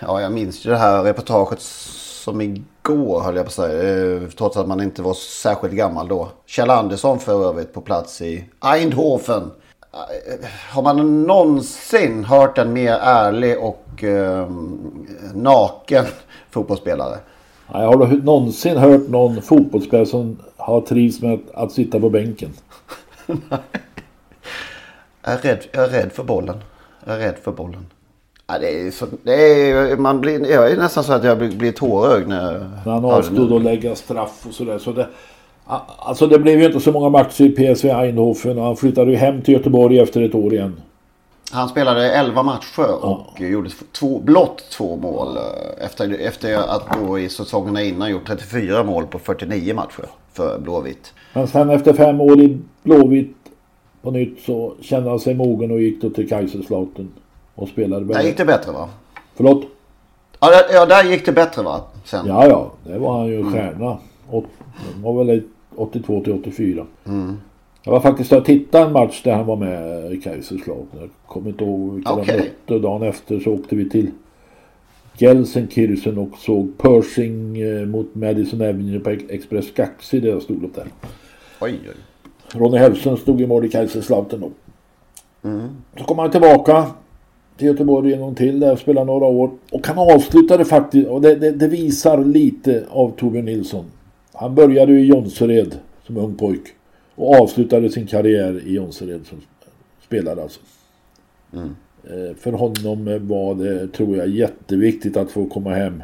[0.00, 2.62] Ja, jag minns ju det här reportaget som igår
[2.96, 4.14] höll jag på att säga.
[4.16, 6.28] eh, Trots att man inte var särskilt gammal då.
[6.46, 9.50] Kjell Andersson för övrigt på plats i Eindhoven.
[9.92, 14.50] Eh, Har man någonsin hört en mer ärlig och eh,
[15.34, 16.04] naken
[16.50, 17.18] fotbollsspelare?
[17.72, 22.00] Ja, Jag har du någonsin hört någon fotbollsspelare som har trivs med att, att sitta
[22.00, 22.50] på bänken?
[25.24, 26.58] Jag är rädd, jag är rädd för bollen.
[27.04, 27.86] Jag är rädd för bollen.
[28.48, 29.32] Ja, det är så, det
[29.70, 33.04] är, man blir, jag är nästan så att jag blir, blir tårögd när När han
[33.04, 34.78] avstod att lägga straff och sådär.
[34.78, 35.06] Så det,
[35.98, 39.16] alltså det blev ju inte så många matcher i PSV Eindhoven och han flyttade ju
[39.16, 40.80] hem till Göteborg efter ett år igen.
[41.52, 43.70] Han spelade 11 matcher och gjorde
[44.00, 45.36] två, blott två mål.
[45.36, 50.58] eh, Efter, efter att då i säsongerna innan gjort 34 mål på 49 matcher för
[50.58, 51.12] Blåvitt.
[51.34, 53.36] Men sen efter fem år i Blåvitt
[54.02, 57.08] på nytt så kände han sig mogen och gick då till Kaiserslautern
[57.58, 58.88] och spelade Där gick det bättre va?
[59.34, 59.64] Förlåt?
[60.40, 61.80] Ja, där, ja, där gick det bättre va?
[62.04, 62.26] Sen.
[62.26, 62.72] Ja, ja.
[62.92, 63.52] Det var han ju Mm.
[63.52, 63.98] stjärna.
[64.30, 64.44] Och,
[64.96, 65.42] det var väl
[65.76, 66.86] 82 till 84.
[67.06, 67.36] Mm.
[67.82, 71.00] Jag var faktiskt och tittade en match där han var med i Kaiserslautern.
[71.00, 72.52] Jag kommer inte ihåg vilka Okej.
[72.66, 72.86] de mötte.
[72.86, 74.10] Dagen efter så åkte vi till
[75.18, 80.74] Gelsenkirchen och såg Pershing eh, mot Madison Avenue på Express Gaxi där jag stod upp
[80.74, 80.86] där.
[81.60, 81.94] Oj, oj.
[82.60, 84.50] Ronny Hellström stod i mål i Kaiserslautern då.
[85.48, 85.68] Mm.
[85.98, 86.86] Så kom han tillbaka
[87.58, 89.50] till Göteborg en gång till där och spelade några år.
[89.70, 93.84] Och han avslutade faktiskt, och det, det, det visar lite av Torbjörn Nilsson.
[94.32, 95.74] Han började i Jonsered
[96.06, 96.62] som ung pojk.
[97.14, 99.38] Och avslutade sin karriär i Jonsered som
[100.06, 100.60] spelare alltså.
[101.52, 101.76] Mm.
[102.04, 106.02] Eh, För honom var det, tror jag, jätteviktigt att få komma hem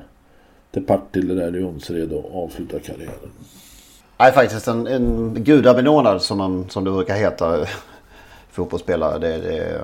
[0.70, 3.30] till Partille där i Jonsered och avsluta karriären.
[4.18, 7.66] Nej, faktiskt en, en gudabenådad som, man, som det brukar heta
[8.50, 9.18] fotbollsspelare.
[9.18, 9.80] Det, det,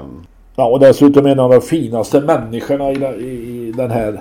[0.57, 4.21] Ja, och dessutom en av de finaste människorna i, den- i, den här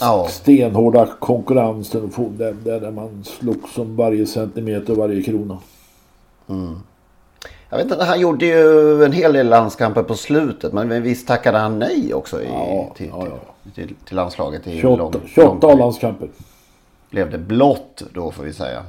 [0.00, 0.26] Ja.
[0.30, 2.10] stenhårda konkurrensen.
[2.38, 5.58] Där, där man slogs om varje centimeter och varje krona.
[6.48, 6.78] Mm.
[7.70, 10.72] Jag vet inte, han gjorde ju en hel del landskamper på slutet.
[10.72, 12.46] Men visst tackade han nej också i,
[12.96, 13.74] till, till.
[13.74, 16.28] till, till landslaget i 28, lång, 28 A-landskamper.
[17.10, 18.82] Blev det blått då får vi säga.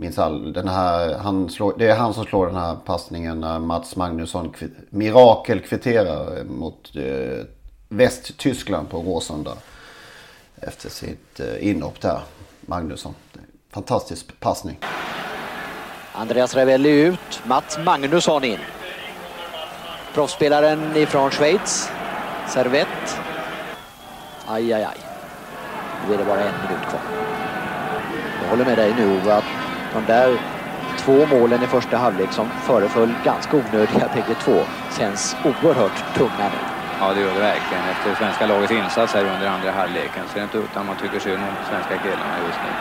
[0.00, 3.58] Minns all, den här, han slår, det är han som slår den här passningen när
[3.58, 7.44] Mats Magnusson kvi, mirakelkvitterar mot eh,
[7.88, 9.52] Västtyskland på Råsunda.
[10.60, 12.20] Efter sitt eh, inhopp där,
[12.60, 13.14] Magnusson.
[13.70, 14.78] Fantastisk passning.
[16.12, 18.58] Andreas Ravelli ut, Mats Magnusson in.
[20.14, 21.90] Proffsspelaren ifrån Schweiz,
[22.48, 23.18] Servett.
[24.46, 24.98] Aj, aj, aj.
[26.08, 27.00] Nu är det bara en minut kvar.
[28.42, 29.59] Jag håller med dig nu Ove att
[29.92, 30.38] de där
[30.98, 34.64] två målen i första halvlek som föreföll ganska onödiga bägge två
[34.98, 36.60] känns oerhört tunga nu.
[37.00, 37.84] Ja, det gör det verkligen.
[37.90, 41.20] Efter svenska lagets insats här under andra halvleken så är det inte utan man tycker
[41.20, 42.72] synd om svenska killarna just nu.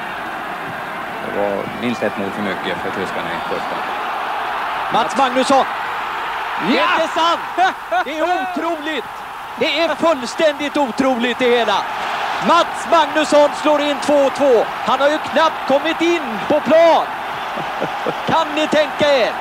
[1.26, 3.76] Det var minst ett mål för mycket för tyskarna i första.
[4.93, 5.66] Mats Magnusson!
[6.76, 6.88] Ja!
[6.97, 7.74] Det är sant!
[8.05, 9.05] Det är otroligt!
[9.60, 11.78] Det är fullständigt otroligt det hela.
[12.47, 14.66] Mats Magnusson slår in 2-2.
[14.86, 17.06] Han har ju knappt kommit in på plan.
[18.28, 19.32] Kan ni tänka er?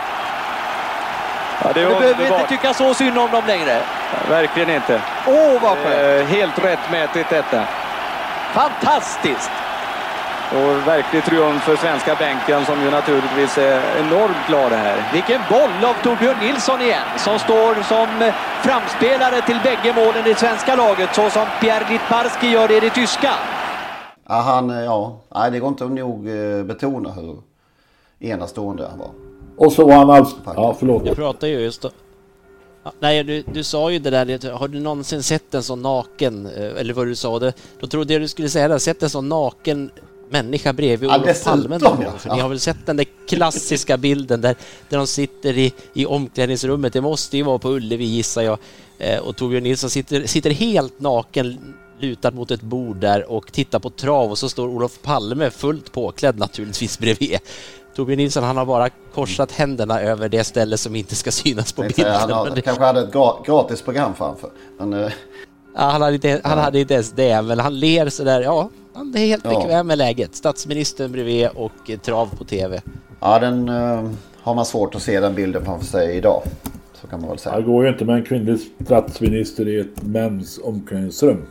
[1.64, 2.40] Ja, det är du behöver underbart.
[2.40, 3.80] inte tycka så synd om dem längre.
[4.28, 5.00] Verkligen inte.
[5.26, 6.20] Åh, vad skönt!
[6.20, 7.64] Eh, helt rättmätigt detta.
[8.52, 9.50] Fantastiskt!
[10.56, 15.10] Och verklig triumf för svenska bänken som ju naturligtvis är enormt glada här.
[15.12, 18.32] Vilken boll av Torbjörn Nilsson igen som står som
[18.62, 22.90] framspelare till bägge målen i svenska laget så som Pierre Littbarski gör det i det
[22.90, 23.32] tyska.
[24.28, 27.36] Ja, han, eh, ja, nej, det går inte att nog eh, betona hur
[28.18, 29.10] enastående han var.
[29.56, 30.36] Och så var han alltså...
[30.44, 31.06] Ja, förlåt.
[31.06, 31.90] Jag pratar ju just då.
[33.00, 36.80] Nej, du, du sa ju det där, har du någonsin sett en sån naken, eh,
[36.80, 39.28] eller vad du sa, det, då trodde jag du skulle säga det, sett en sån
[39.28, 39.90] naken
[40.30, 42.10] människa bredvid Ja, Olof dessutom, Palme någon ja.
[42.10, 42.18] gång?
[42.18, 44.56] För ni har väl sett den där klassiska bilden där,
[44.88, 48.58] där de sitter i, i omklädningsrummet, det måste ju vara på Ullevi gissar jag,
[48.98, 51.58] eh, och Torbjörn Nilsson sitter, sitter helt naken
[52.00, 55.92] lutad mot ett bord där och tittar på trav och så står Olof Palme fullt
[55.92, 57.38] påklädd naturligtvis bredvid.
[57.96, 61.82] Torbjörn Nilsson han har bara korsat händerna över det ställe som inte ska synas på
[61.82, 62.14] säga, bilden.
[62.14, 64.50] Han har, det- kanske hade ett gra- gratis program framför.
[64.78, 65.12] Men, eh,
[65.78, 69.14] Ja, han, hade inte, han hade inte ens det, men han ler sådär, ja, han
[69.14, 69.50] är helt Ja.
[69.60, 70.34] bekväm med läget.
[70.34, 72.80] Statsministern bredvid och eh, trav på TV.
[73.20, 74.10] ja, den eh,
[74.42, 76.42] har man svårt att se den bilden framför sig idag.
[77.00, 77.56] Så kan man väl säga.
[77.56, 81.46] Det går ju inte med en kvinnlig statsminister i ett mäns omklädningsrum.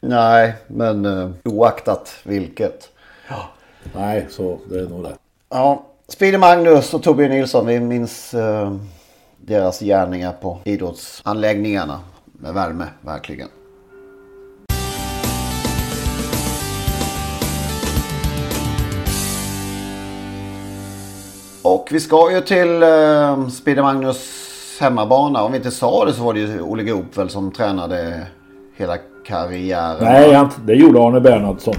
[0.00, 2.88] Nej, men eh, oaktat vilket.
[3.96, 5.14] Nej, så det är nog det.
[5.50, 8.76] Ja, Speedy Magnus och Torbjörn Nilsson, vi minns eh,
[9.40, 12.00] deras gärningar på idrottsanläggningarna
[12.32, 13.48] med värme, verkligen.
[21.62, 24.28] Och vi ska ju till eh, Speedy Magnus
[24.80, 25.42] hemmabana.
[25.42, 28.26] Om vi inte sa det så var det ju Olle Goop väl som tränade
[28.76, 28.96] hela
[29.26, 30.04] karriären.
[30.04, 31.74] Nej, han, det gjorde Arne Bernhardsson.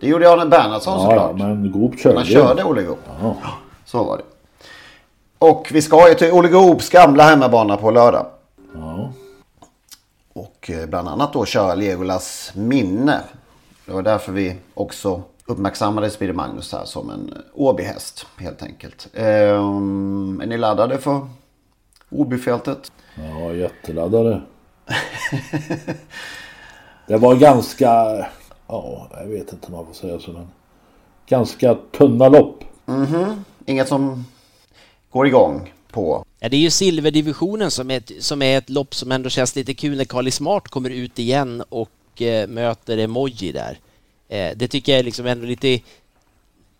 [0.00, 1.30] Det gjorde Arne Bernhardsson Ja, såklart.
[1.38, 2.14] ja, men Goop körde.
[2.14, 2.98] Man körde Olle Goop.
[3.22, 3.36] Ja.
[3.84, 4.22] Så var det.
[5.38, 8.26] Och vi ska ju till Olle Goops gamla hemmabana på lördag.
[8.74, 9.10] Ja.
[10.32, 13.20] Och eh, bland annat då köra Legolas minne.
[13.86, 19.08] Det var därför vi också uppmärksammade Speedy Magnus här som en Åbyhäst helt enkelt.
[19.14, 21.28] Ehm, är ni laddade för
[22.10, 22.92] Åbyfältet?
[23.14, 24.42] Ja, jätteladdade.
[27.06, 27.86] det var ganska...
[28.66, 30.32] Ja, jag vet inte om man får säga så.
[30.32, 30.48] Men
[31.26, 32.64] ganska tunna lopp.
[32.86, 33.44] Mhm.
[33.66, 34.24] Inget som
[35.10, 36.24] går igång på.
[36.40, 39.56] Ja, det är ju silverdivisionen som är, ett, som är ett lopp som ändå känns
[39.56, 43.78] lite kul när Carly Smart kommer ut igen och eh, möter Emoji där.
[44.30, 45.80] Eh, det tycker jag är liksom ändå lite...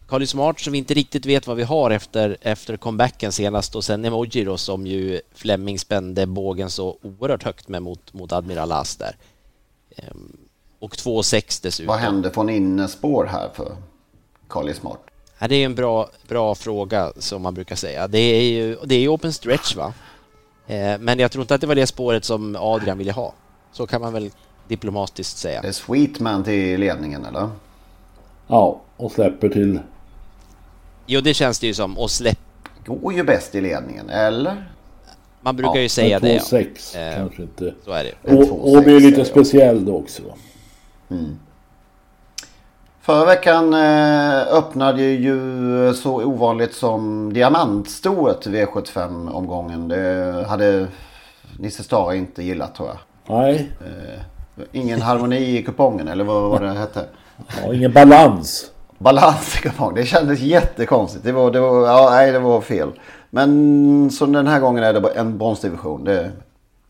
[0.08, 3.84] Carly Smart som vi inte riktigt vet vad vi har efter, efter comebacken senast och
[3.84, 8.72] sen Emoji då som ju Fleming spände bågen så oerhört högt med mot, mot Admiral
[8.72, 9.16] As där.
[9.96, 10.36] Ehm,
[10.78, 11.86] och 2,6 dessutom.
[11.86, 13.76] Vad hände från innespår här för
[14.48, 15.00] Carly Smart?
[15.38, 18.08] Ja, det är en bra, bra fråga som man brukar säga.
[18.08, 19.94] Det är ju, det är open stretch va?
[20.66, 23.34] Eh, men jag tror inte att det var det spåret som Adrian ville ha.
[23.72, 24.30] Så kan man väl
[24.70, 25.62] diplomatiskt säga.
[25.62, 27.48] Det är Sweetman till ledningen eller?
[28.46, 29.80] Ja, och släpper till...
[31.06, 31.98] Jo, det känns det ju som.
[31.98, 32.38] Och släpp...
[32.86, 34.70] Går ju bäst i ledningen, eller?
[35.40, 36.32] Man brukar Ja, ju säga det.
[36.32, 36.40] ja.
[36.40, 37.74] 2,6 Eh, kanske inte.
[37.84, 38.34] Så är det.
[38.34, 40.22] Å- Åby är lite speciell då också.
[41.10, 41.38] Mm.
[43.00, 49.88] Förra veckan eh, öppnade ju så ovanligt som diamantstoet V75-omgången.
[49.88, 50.86] Det hade
[51.58, 52.98] Nisse Stara inte gillat tror jag.
[53.38, 54.20] Nej, Eh,
[54.72, 57.04] ingen harmoni i kupongen eller vad var det hette?
[57.62, 58.70] ja, ingen balans.
[58.98, 59.94] Balans i kupongen.
[59.94, 61.24] Det kändes jättekonstigt.
[61.24, 62.88] Det var, det var, ja, nej, det var fel.
[63.30, 66.04] Men så den här gången är det en bronsdivision.
[66.04, 66.30] Det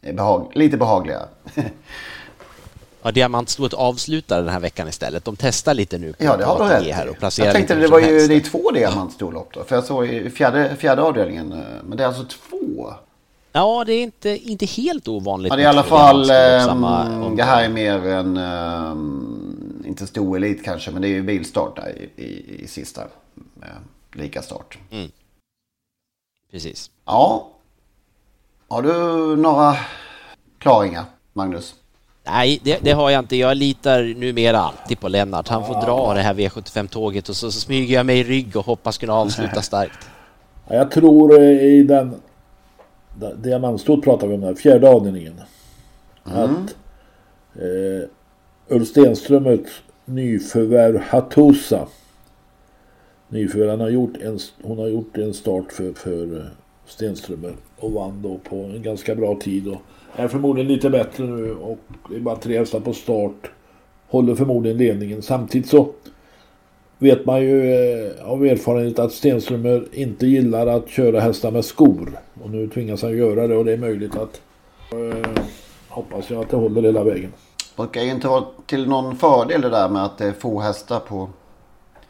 [0.02, 1.24] är behag, lite behagligare.
[3.02, 5.24] Ja, diamantstoet avslutar den här veckan istället.
[5.24, 7.54] De testar lite nu på Ja, det har du ATG rätt här och placerar Jag
[7.54, 9.64] tänkte det var ju det är två diamantstorlopp då.
[9.64, 11.52] För jag såg i fjärde, fjärde avdelningen.
[11.52, 12.94] eh, Men det är alltså två.
[13.52, 15.50] Ja, det är inte, inte helt ovanligt.
[15.50, 16.26] Ja, det är i alla fall,
[16.66, 17.36] samma ehm, omgång.
[17.36, 21.76] det här är mer en, ehm, inte stor elit kanske, men det är ju bilstart
[21.76, 23.02] där i, i, i sista.
[23.62, 23.68] Eh,
[24.12, 24.78] lika start.
[24.90, 25.10] Mm.
[26.50, 26.90] Precis.
[27.04, 27.48] Ja.
[28.68, 28.92] Har du
[29.36, 29.76] några
[30.58, 31.74] klaringar, Magnus?
[32.24, 33.36] Nej, det, det har jag inte.
[33.36, 35.48] Jag litar numera alltid på Lennart.
[35.48, 38.66] Han får dra det här V75-tåget och så, så smyger jag mig i rygg och
[38.66, 40.08] hoppas kunna avsluta starkt.
[40.68, 42.14] Ja, Jag tror eh, i den...
[43.36, 45.40] Diamantstot pratar vi om där, fjärde avdelningen.
[46.22, 46.76] Att
[47.54, 48.08] eh,
[48.68, 51.86] Ulf Stenströmets nyförvärv Hatusa.
[53.28, 56.44] Nyförvärv, han har gjort en, hon har gjort en start för, för eh,
[56.86, 59.68] Stenströmer och vann då på en ganska bra tid.
[59.68, 59.80] Och
[60.16, 61.78] är förmodligen lite bättre nu och
[62.10, 63.50] det är bara tre hästar på start.
[64.08, 65.22] Håller förmodligen ledningen.
[65.22, 65.88] Samtidigt så
[67.00, 72.20] vet man ju eh, av erfarenhet att Stenströmer inte gillar att köra hästar med skor.
[72.42, 74.40] Och nu tvingas han göra det och det är möjligt att
[74.92, 75.42] eh,
[75.88, 77.32] hoppas jag att det håller hela vägen.
[77.76, 81.00] Brukar ju inte vara till någon fördel det där med att det är få hästar
[81.00, 81.28] på,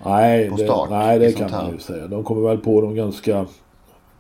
[0.05, 0.91] Nej, på det, start.
[0.91, 2.07] nej, i det kan man ju säga.
[2.07, 3.47] De kommer väl på dem ganska...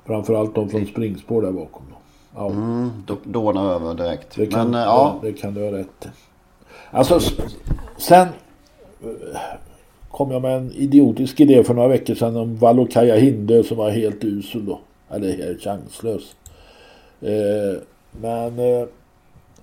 [0.06, 1.82] Framförallt de från springspår där bakom.
[1.90, 1.96] Då.
[2.34, 2.46] Ja.
[2.50, 4.36] Mm, då- dånar över direkt.
[4.36, 6.08] Det kan, Men eh, ja, det, det kan du ha rätt.
[6.90, 7.20] Alltså
[7.96, 8.28] sen
[9.02, 9.08] eh,
[10.10, 13.90] kom jag med en idiotisk idé för några veckor sedan om Valokaja Hindö som var
[13.90, 14.80] helt usel då.
[15.10, 16.36] Eller helt chanslös.
[17.20, 17.82] Eh,
[18.20, 18.86] men eh,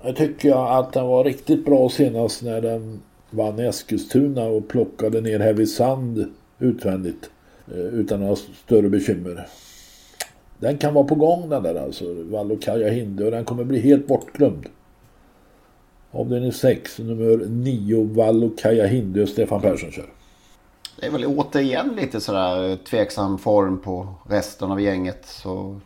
[0.04, 5.22] jag tycker att den var riktigt bra senast när den vann i Eskilstuna och plockade
[5.22, 6.26] ner Heavy Sand
[6.60, 7.30] utvändigt.
[7.72, 9.48] Eh, utan några större bekymmer.
[10.60, 12.06] Den kan vara på gång den där alltså.
[12.14, 14.66] Valokaja Hindö och den kommer bli helt bortglömd.
[16.12, 20.17] Avdelning 6, nummer 9, Valokaja Hindö, Stefan Persson kör
[21.00, 25.26] det är väl återigen lite sådär eh, tveksam form på resten av gänget.
[25.26, 25.80] Så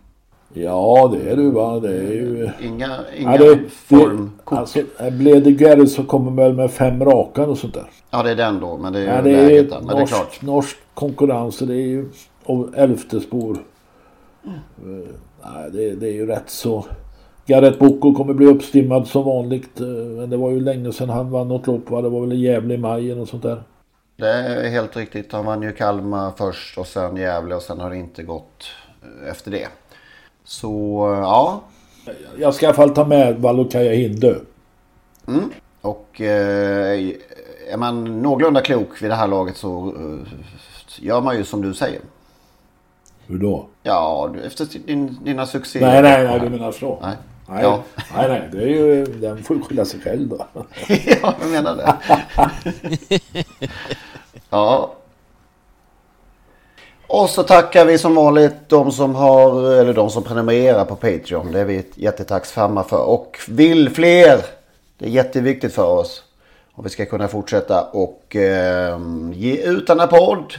[0.53, 1.79] Ja, det är det ju va.
[1.79, 2.49] Det är ju...
[2.61, 4.57] inga, inga Ja, det, det, formkort.
[4.57, 4.79] alltså,
[5.11, 7.89] Blede Gerrit så kommer väl med fem raka och sånt där.
[8.09, 8.77] Ja, det är den då.
[8.77, 9.79] Men det är Ja, det läget är där.
[9.79, 10.41] Men det är norsk, klart.
[10.41, 12.09] norsk konkurrens det är ju
[12.43, 13.57] och elfte spår.
[14.45, 15.01] Mm.
[15.01, 15.07] Eh,
[15.43, 16.85] Nej, det, det är ju rätt så.
[17.45, 19.79] Gareth Boko kommer bli uppstimmad som vanligt.
[19.81, 22.01] eh, Men det var ju länge sedan han vann något lopp va?
[22.01, 23.61] Det var väl i Gävle i maj eller sånt där.
[24.21, 25.31] Det är helt riktigt.
[25.31, 28.71] Han vann ju Kalmar först och sen Gävle och sen har det inte gått
[29.03, 29.67] eh, efter det.
[30.43, 31.61] Så ja.
[32.37, 34.35] Jag ska i alla fall ta med Valokaja Hindö.
[35.27, 35.51] Mm.
[35.81, 37.09] Och eh,
[37.71, 40.27] är man någorlunda klok vid det här laget så eh,
[40.99, 42.01] gör man ju som du säger.
[43.27, 43.67] Hur då?
[43.83, 45.87] Ja, efter din, dina succéer.
[45.87, 46.99] Nej, nej, nej, du menar så.
[47.01, 47.15] Nej.
[47.49, 47.83] Nej, Ja.
[48.15, 50.45] nej, nej, det är ju, den får skylla sig själv då.
[51.21, 51.97] ja, jag menar det.
[54.51, 54.93] ja.
[57.07, 61.51] Och så tackar vi som vanligt de som har, eller de som prenumererar på Patreon.
[61.51, 63.03] Det är vi jättetacksamma för.
[63.03, 64.45] Och vill fler,
[64.97, 66.23] det är jätteviktigt för oss.
[66.73, 68.99] om vi ska kunna fortsätta och eh,
[69.33, 70.53] ge ut denna podd.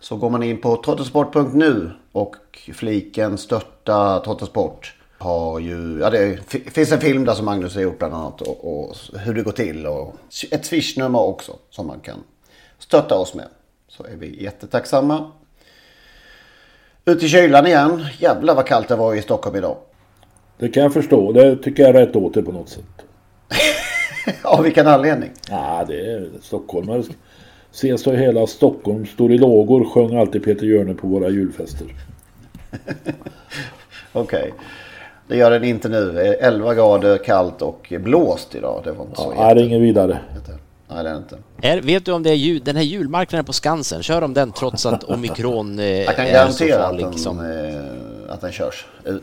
[0.00, 2.36] Så går man in på trottosport.nu och
[2.74, 7.98] fliken stötta Trottosport har ju, ja det finns en film där som Magnus har gjort
[7.98, 10.14] bland annat och, och hur det går till och
[10.50, 12.18] ett swishnummer också som man kan
[12.78, 13.48] stötta oss med.
[13.88, 15.30] Så är vi jättetacksamma.
[17.04, 18.06] Ut i kylan igen.
[18.18, 19.76] Jävlar vad kallt det var i Stockholm idag.
[20.58, 21.32] Det kan jag förstå.
[21.32, 22.84] Det tycker jag är rätt åt det på något sätt.
[24.42, 25.30] Av vilken anledning?
[25.50, 27.02] Ja, det är stockholmare.
[27.72, 31.86] Ses så hela Stockholm står i lågor sjöng alltid Peter Hjörne på våra julfester.
[34.12, 34.54] Okej.
[35.28, 36.12] Det gör den inte nu.
[36.12, 38.80] Det är 11 grader kallt och blåst idag.
[38.84, 40.18] Det var inte så det är inget vidare.
[40.90, 41.38] Nej, det är inte.
[41.62, 44.52] Är, vet du om det är jul, den här julmarknaden på Skansen, kör de den
[44.52, 47.40] trots att omikron eh, Jag kan garantera att farlig den, som...
[47.40, 48.86] eh, att den körs.
[49.06, 49.14] Eh,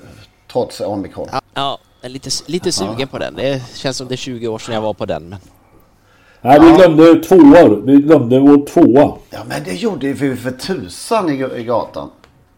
[0.52, 1.28] Trots omikron.
[1.32, 3.08] Ja, ja, lite, lite sugen Ja.
[3.08, 3.36] på den.
[3.36, 5.30] Det känns som det är 20 år sedan jag var på den.
[5.30, 5.40] Men...
[6.42, 7.82] Nej, vi glömde tvåor.
[7.86, 9.14] Vi glömde vår tvåa.
[9.30, 12.10] Ja, men det gjorde vi för tusan i, i gatan.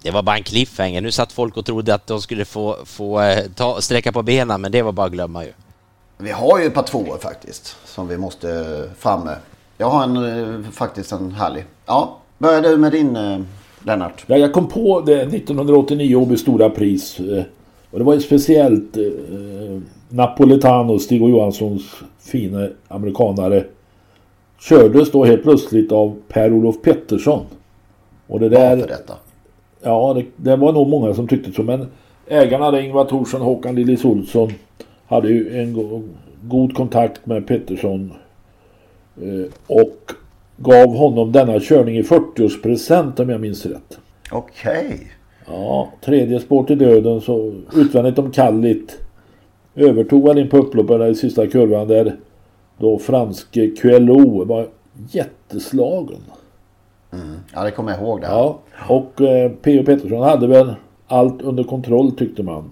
[0.02, 1.02] Det var bara en cliffhanger.
[1.02, 4.62] Nu satt folk och trodde att de skulle få, få eh, ta, sträcka på benen,
[4.62, 5.52] men det var bara att glömma ju.
[6.18, 7.76] Vi har ju ett par tvåor faktiskt.
[7.86, 9.36] Som vi måste fram med.
[9.78, 10.16] Jag har en,
[10.64, 11.66] eh, faktiskt en härlig.
[11.86, 13.40] Ja, börjar du med din eh,
[13.84, 14.24] Lennart.
[14.28, 17.20] Ja, jag kom på det 1989 Åby Stora Pris.
[17.20, 17.44] eh,
[17.92, 19.04] Och det var ju speciellt eh,
[20.10, 21.84] Napoletano, Stig och Johanssons
[22.20, 23.64] fina amerikanare.
[24.60, 27.46] Kördes då helt plötsligt av Per-Olof Pettersson.
[28.28, 28.76] Och det där...
[28.76, 29.14] Varför detta?
[29.82, 31.64] Ja, det, det var nog många som tyckte så.
[31.64, 31.88] Men
[32.28, 34.54] ägarna där, Ingvar Thorsson, Håkan Lillis Olsson,
[35.08, 36.10] hade ju en gång
[36.42, 38.14] god kontakt med Pettersson.
[39.22, 40.12] Eh, och
[40.58, 44.00] gav honom denna körning i 40-årspresent om jag minns rätt.
[44.32, 44.86] Okej.
[44.86, 44.98] Okay.
[45.46, 49.00] Ja, tredje spår till döden så utvändigt om Kallit.
[49.76, 52.16] Övertog han in på upploppen i sista kurvan där
[52.78, 54.68] då franske QLO var
[55.12, 56.22] jätteslagen.
[57.14, 57.36] Mm.
[57.54, 58.22] Ja, det kommer jag ihåg.
[58.22, 59.84] Det Ja, och eh, P.O.
[59.86, 60.76] Pettersson hade väl
[61.08, 62.72] allt under kontroll tyckte man.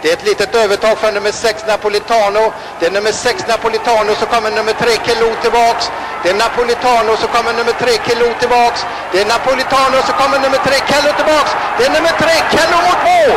[0.00, 2.44] Det är ett litet övertag för nummer 6 Napolitano.
[2.78, 5.84] Det är nummer 6 Napolitano så kommer nummer 3 Kelo tillbaks.
[6.22, 8.80] Det är Napolitano så kommer nummer 3 Kelo tillbaks.
[9.12, 11.50] Det är Napolitano så kommer nummer 3 Kello tillbaks.
[11.76, 13.32] Det är nummer 3 Kello mot mål!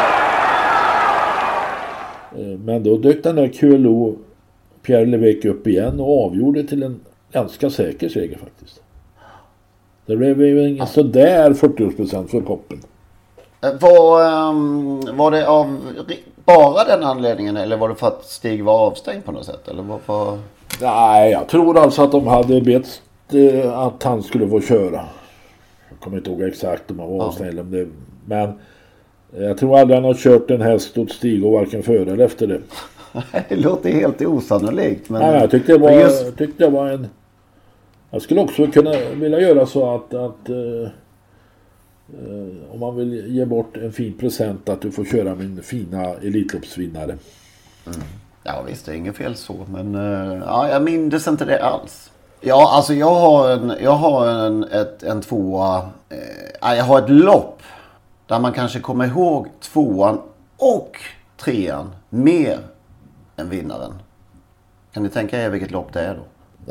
[2.38, 4.18] Eh, men då dök den där QLO
[4.82, 7.00] Pierre Levec upp igen och avgjorde till en
[7.32, 8.82] ganska säker seger faktiskt.
[10.06, 12.80] Det blev ju ingen sådär 40% för Poppen.
[13.62, 15.78] Eh, var, um, var det av
[16.46, 19.68] bara den anledningen eller var det för att Stig var avstängd på något sätt?
[19.68, 20.38] Eller varför?
[20.82, 23.02] Nej, jag tror alltså att de hade bett
[23.34, 25.06] eh, att han skulle få köra.
[25.90, 27.60] Jag kommer inte ihåg exakt om han var avstängd.
[27.60, 27.88] Om det,
[28.26, 28.60] men
[29.38, 32.48] jag tror aldrig han har kört en häst åt Stig och varken före eller efter
[32.48, 32.62] det.
[33.50, 35.10] det låter helt osannolikt.
[35.10, 35.22] Men...
[35.22, 36.38] Nej, jag tyckte det var, just...
[36.38, 37.08] tyckte det var en...
[38.10, 40.88] Jag skulle också kunna vilja göra så att, att uh,
[42.72, 47.18] om man vill ge bort en fin present att du får köra min fina Elitloppsvinnare.
[47.86, 48.00] Mm.
[48.44, 49.66] Ja visst, det är inget fel så.
[49.70, 52.12] Men uh, ja, jag minns inte det alls.
[52.42, 55.90] Ja, alltså jag har en, jag har en, ett, en tvåa.
[56.10, 57.62] Eh, jag har ett lopp.
[58.28, 60.22] Där man kanske kommer ihåg tvåan
[60.58, 60.98] och
[61.38, 62.60] trean mer
[63.36, 63.94] än vinnaren.
[64.94, 66.24] Kan ni tänka er vilket lopp det är då?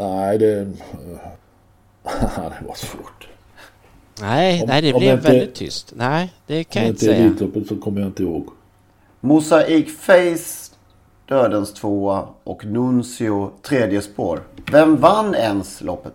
[0.03, 0.64] Nej, det...
[2.05, 3.28] det var svårt.
[4.21, 5.93] Nej, om, nej det blev inte, väldigt tyst.
[5.97, 7.12] Nej, det kan jag inte säga.
[7.12, 8.49] Om det inte Elitloppet så kommer jag inte ihåg.
[9.21, 10.75] Mosaik Face,
[11.29, 14.41] Dödens tvåa och Nuncio tredje spår.
[14.73, 16.12] Vem vann ens loppet?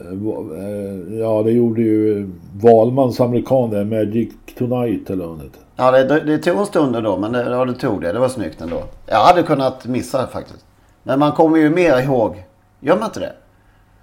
[0.00, 6.20] Eh, eh, ja, det gjorde ju Valmans amerikan där, Magic Tonight eller vad Ja, det,
[6.20, 8.12] det tog en stund då, men det, ja, det tog det.
[8.12, 8.82] Det var snyggt ändå.
[9.06, 10.64] Jag hade kunnat missa faktiskt.
[11.02, 12.44] Men man kommer ju mer ihåg.
[12.80, 13.32] Gör man inte det?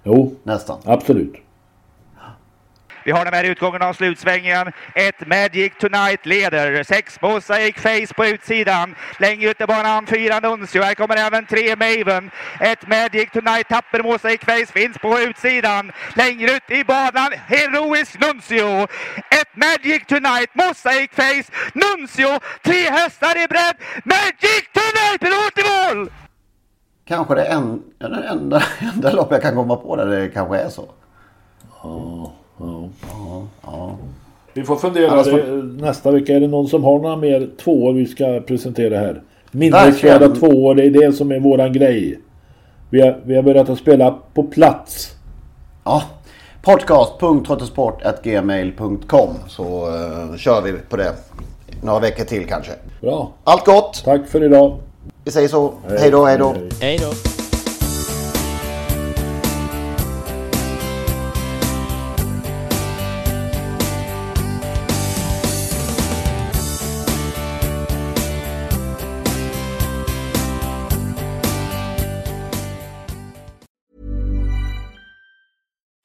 [0.02, 0.78] Jo, nästan.
[0.84, 1.43] Absolut.
[3.04, 4.72] Vi har den här utgången av slutsvängen.
[4.94, 6.82] Ett Magic Tonight leder.
[6.82, 8.94] Sex Mosaic Face på utsidan.
[9.18, 10.82] Längre ut i banan fyra Nuncio.
[10.82, 12.30] Här kommer även tre Maven.
[12.60, 15.92] Ett Magic Tonight tapper Mosaic Face finns på utsidan.
[16.16, 18.82] Längre ut i banan Heroisk Nuncio.
[19.30, 22.40] Ett Magic Tonight Mosaic Face Nuncio.
[22.62, 23.76] Tre hästar i bredd.
[24.04, 26.10] Magic Tonight pilot i mål!
[27.04, 28.62] Kanske det en, den enda,
[28.94, 30.88] enda lopp jag kan komma på där det kanske är så.
[31.82, 32.30] Oh.
[32.58, 32.88] Ja.
[33.10, 33.96] Ja, ja.
[34.54, 35.10] Vi får fundera.
[35.10, 38.98] Alltså, det, nästa vecka är det någon som har några mer tvåor vi ska presentera
[38.98, 39.22] här.
[39.50, 42.18] Minnesvärda tvåor, det är det som är våran grej.
[42.90, 45.10] Vi har, vi har börjat att spela på plats.
[45.84, 46.02] Ja.
[46.62, 51.12] Podcast.trottosport.gmail.com Så uh, kör vi på det
[51.82, 52.72] några veckor till kanske.
[53.00, 53.32] Bra.
[53.44, 54.02] Allt gott!
[54.04, 54.78] Tack för idag.
[55.24, 55.72] Vi säger så.
[55.88, 56.54] Hej då, hej då.
[56.80, 57.33] Hej då.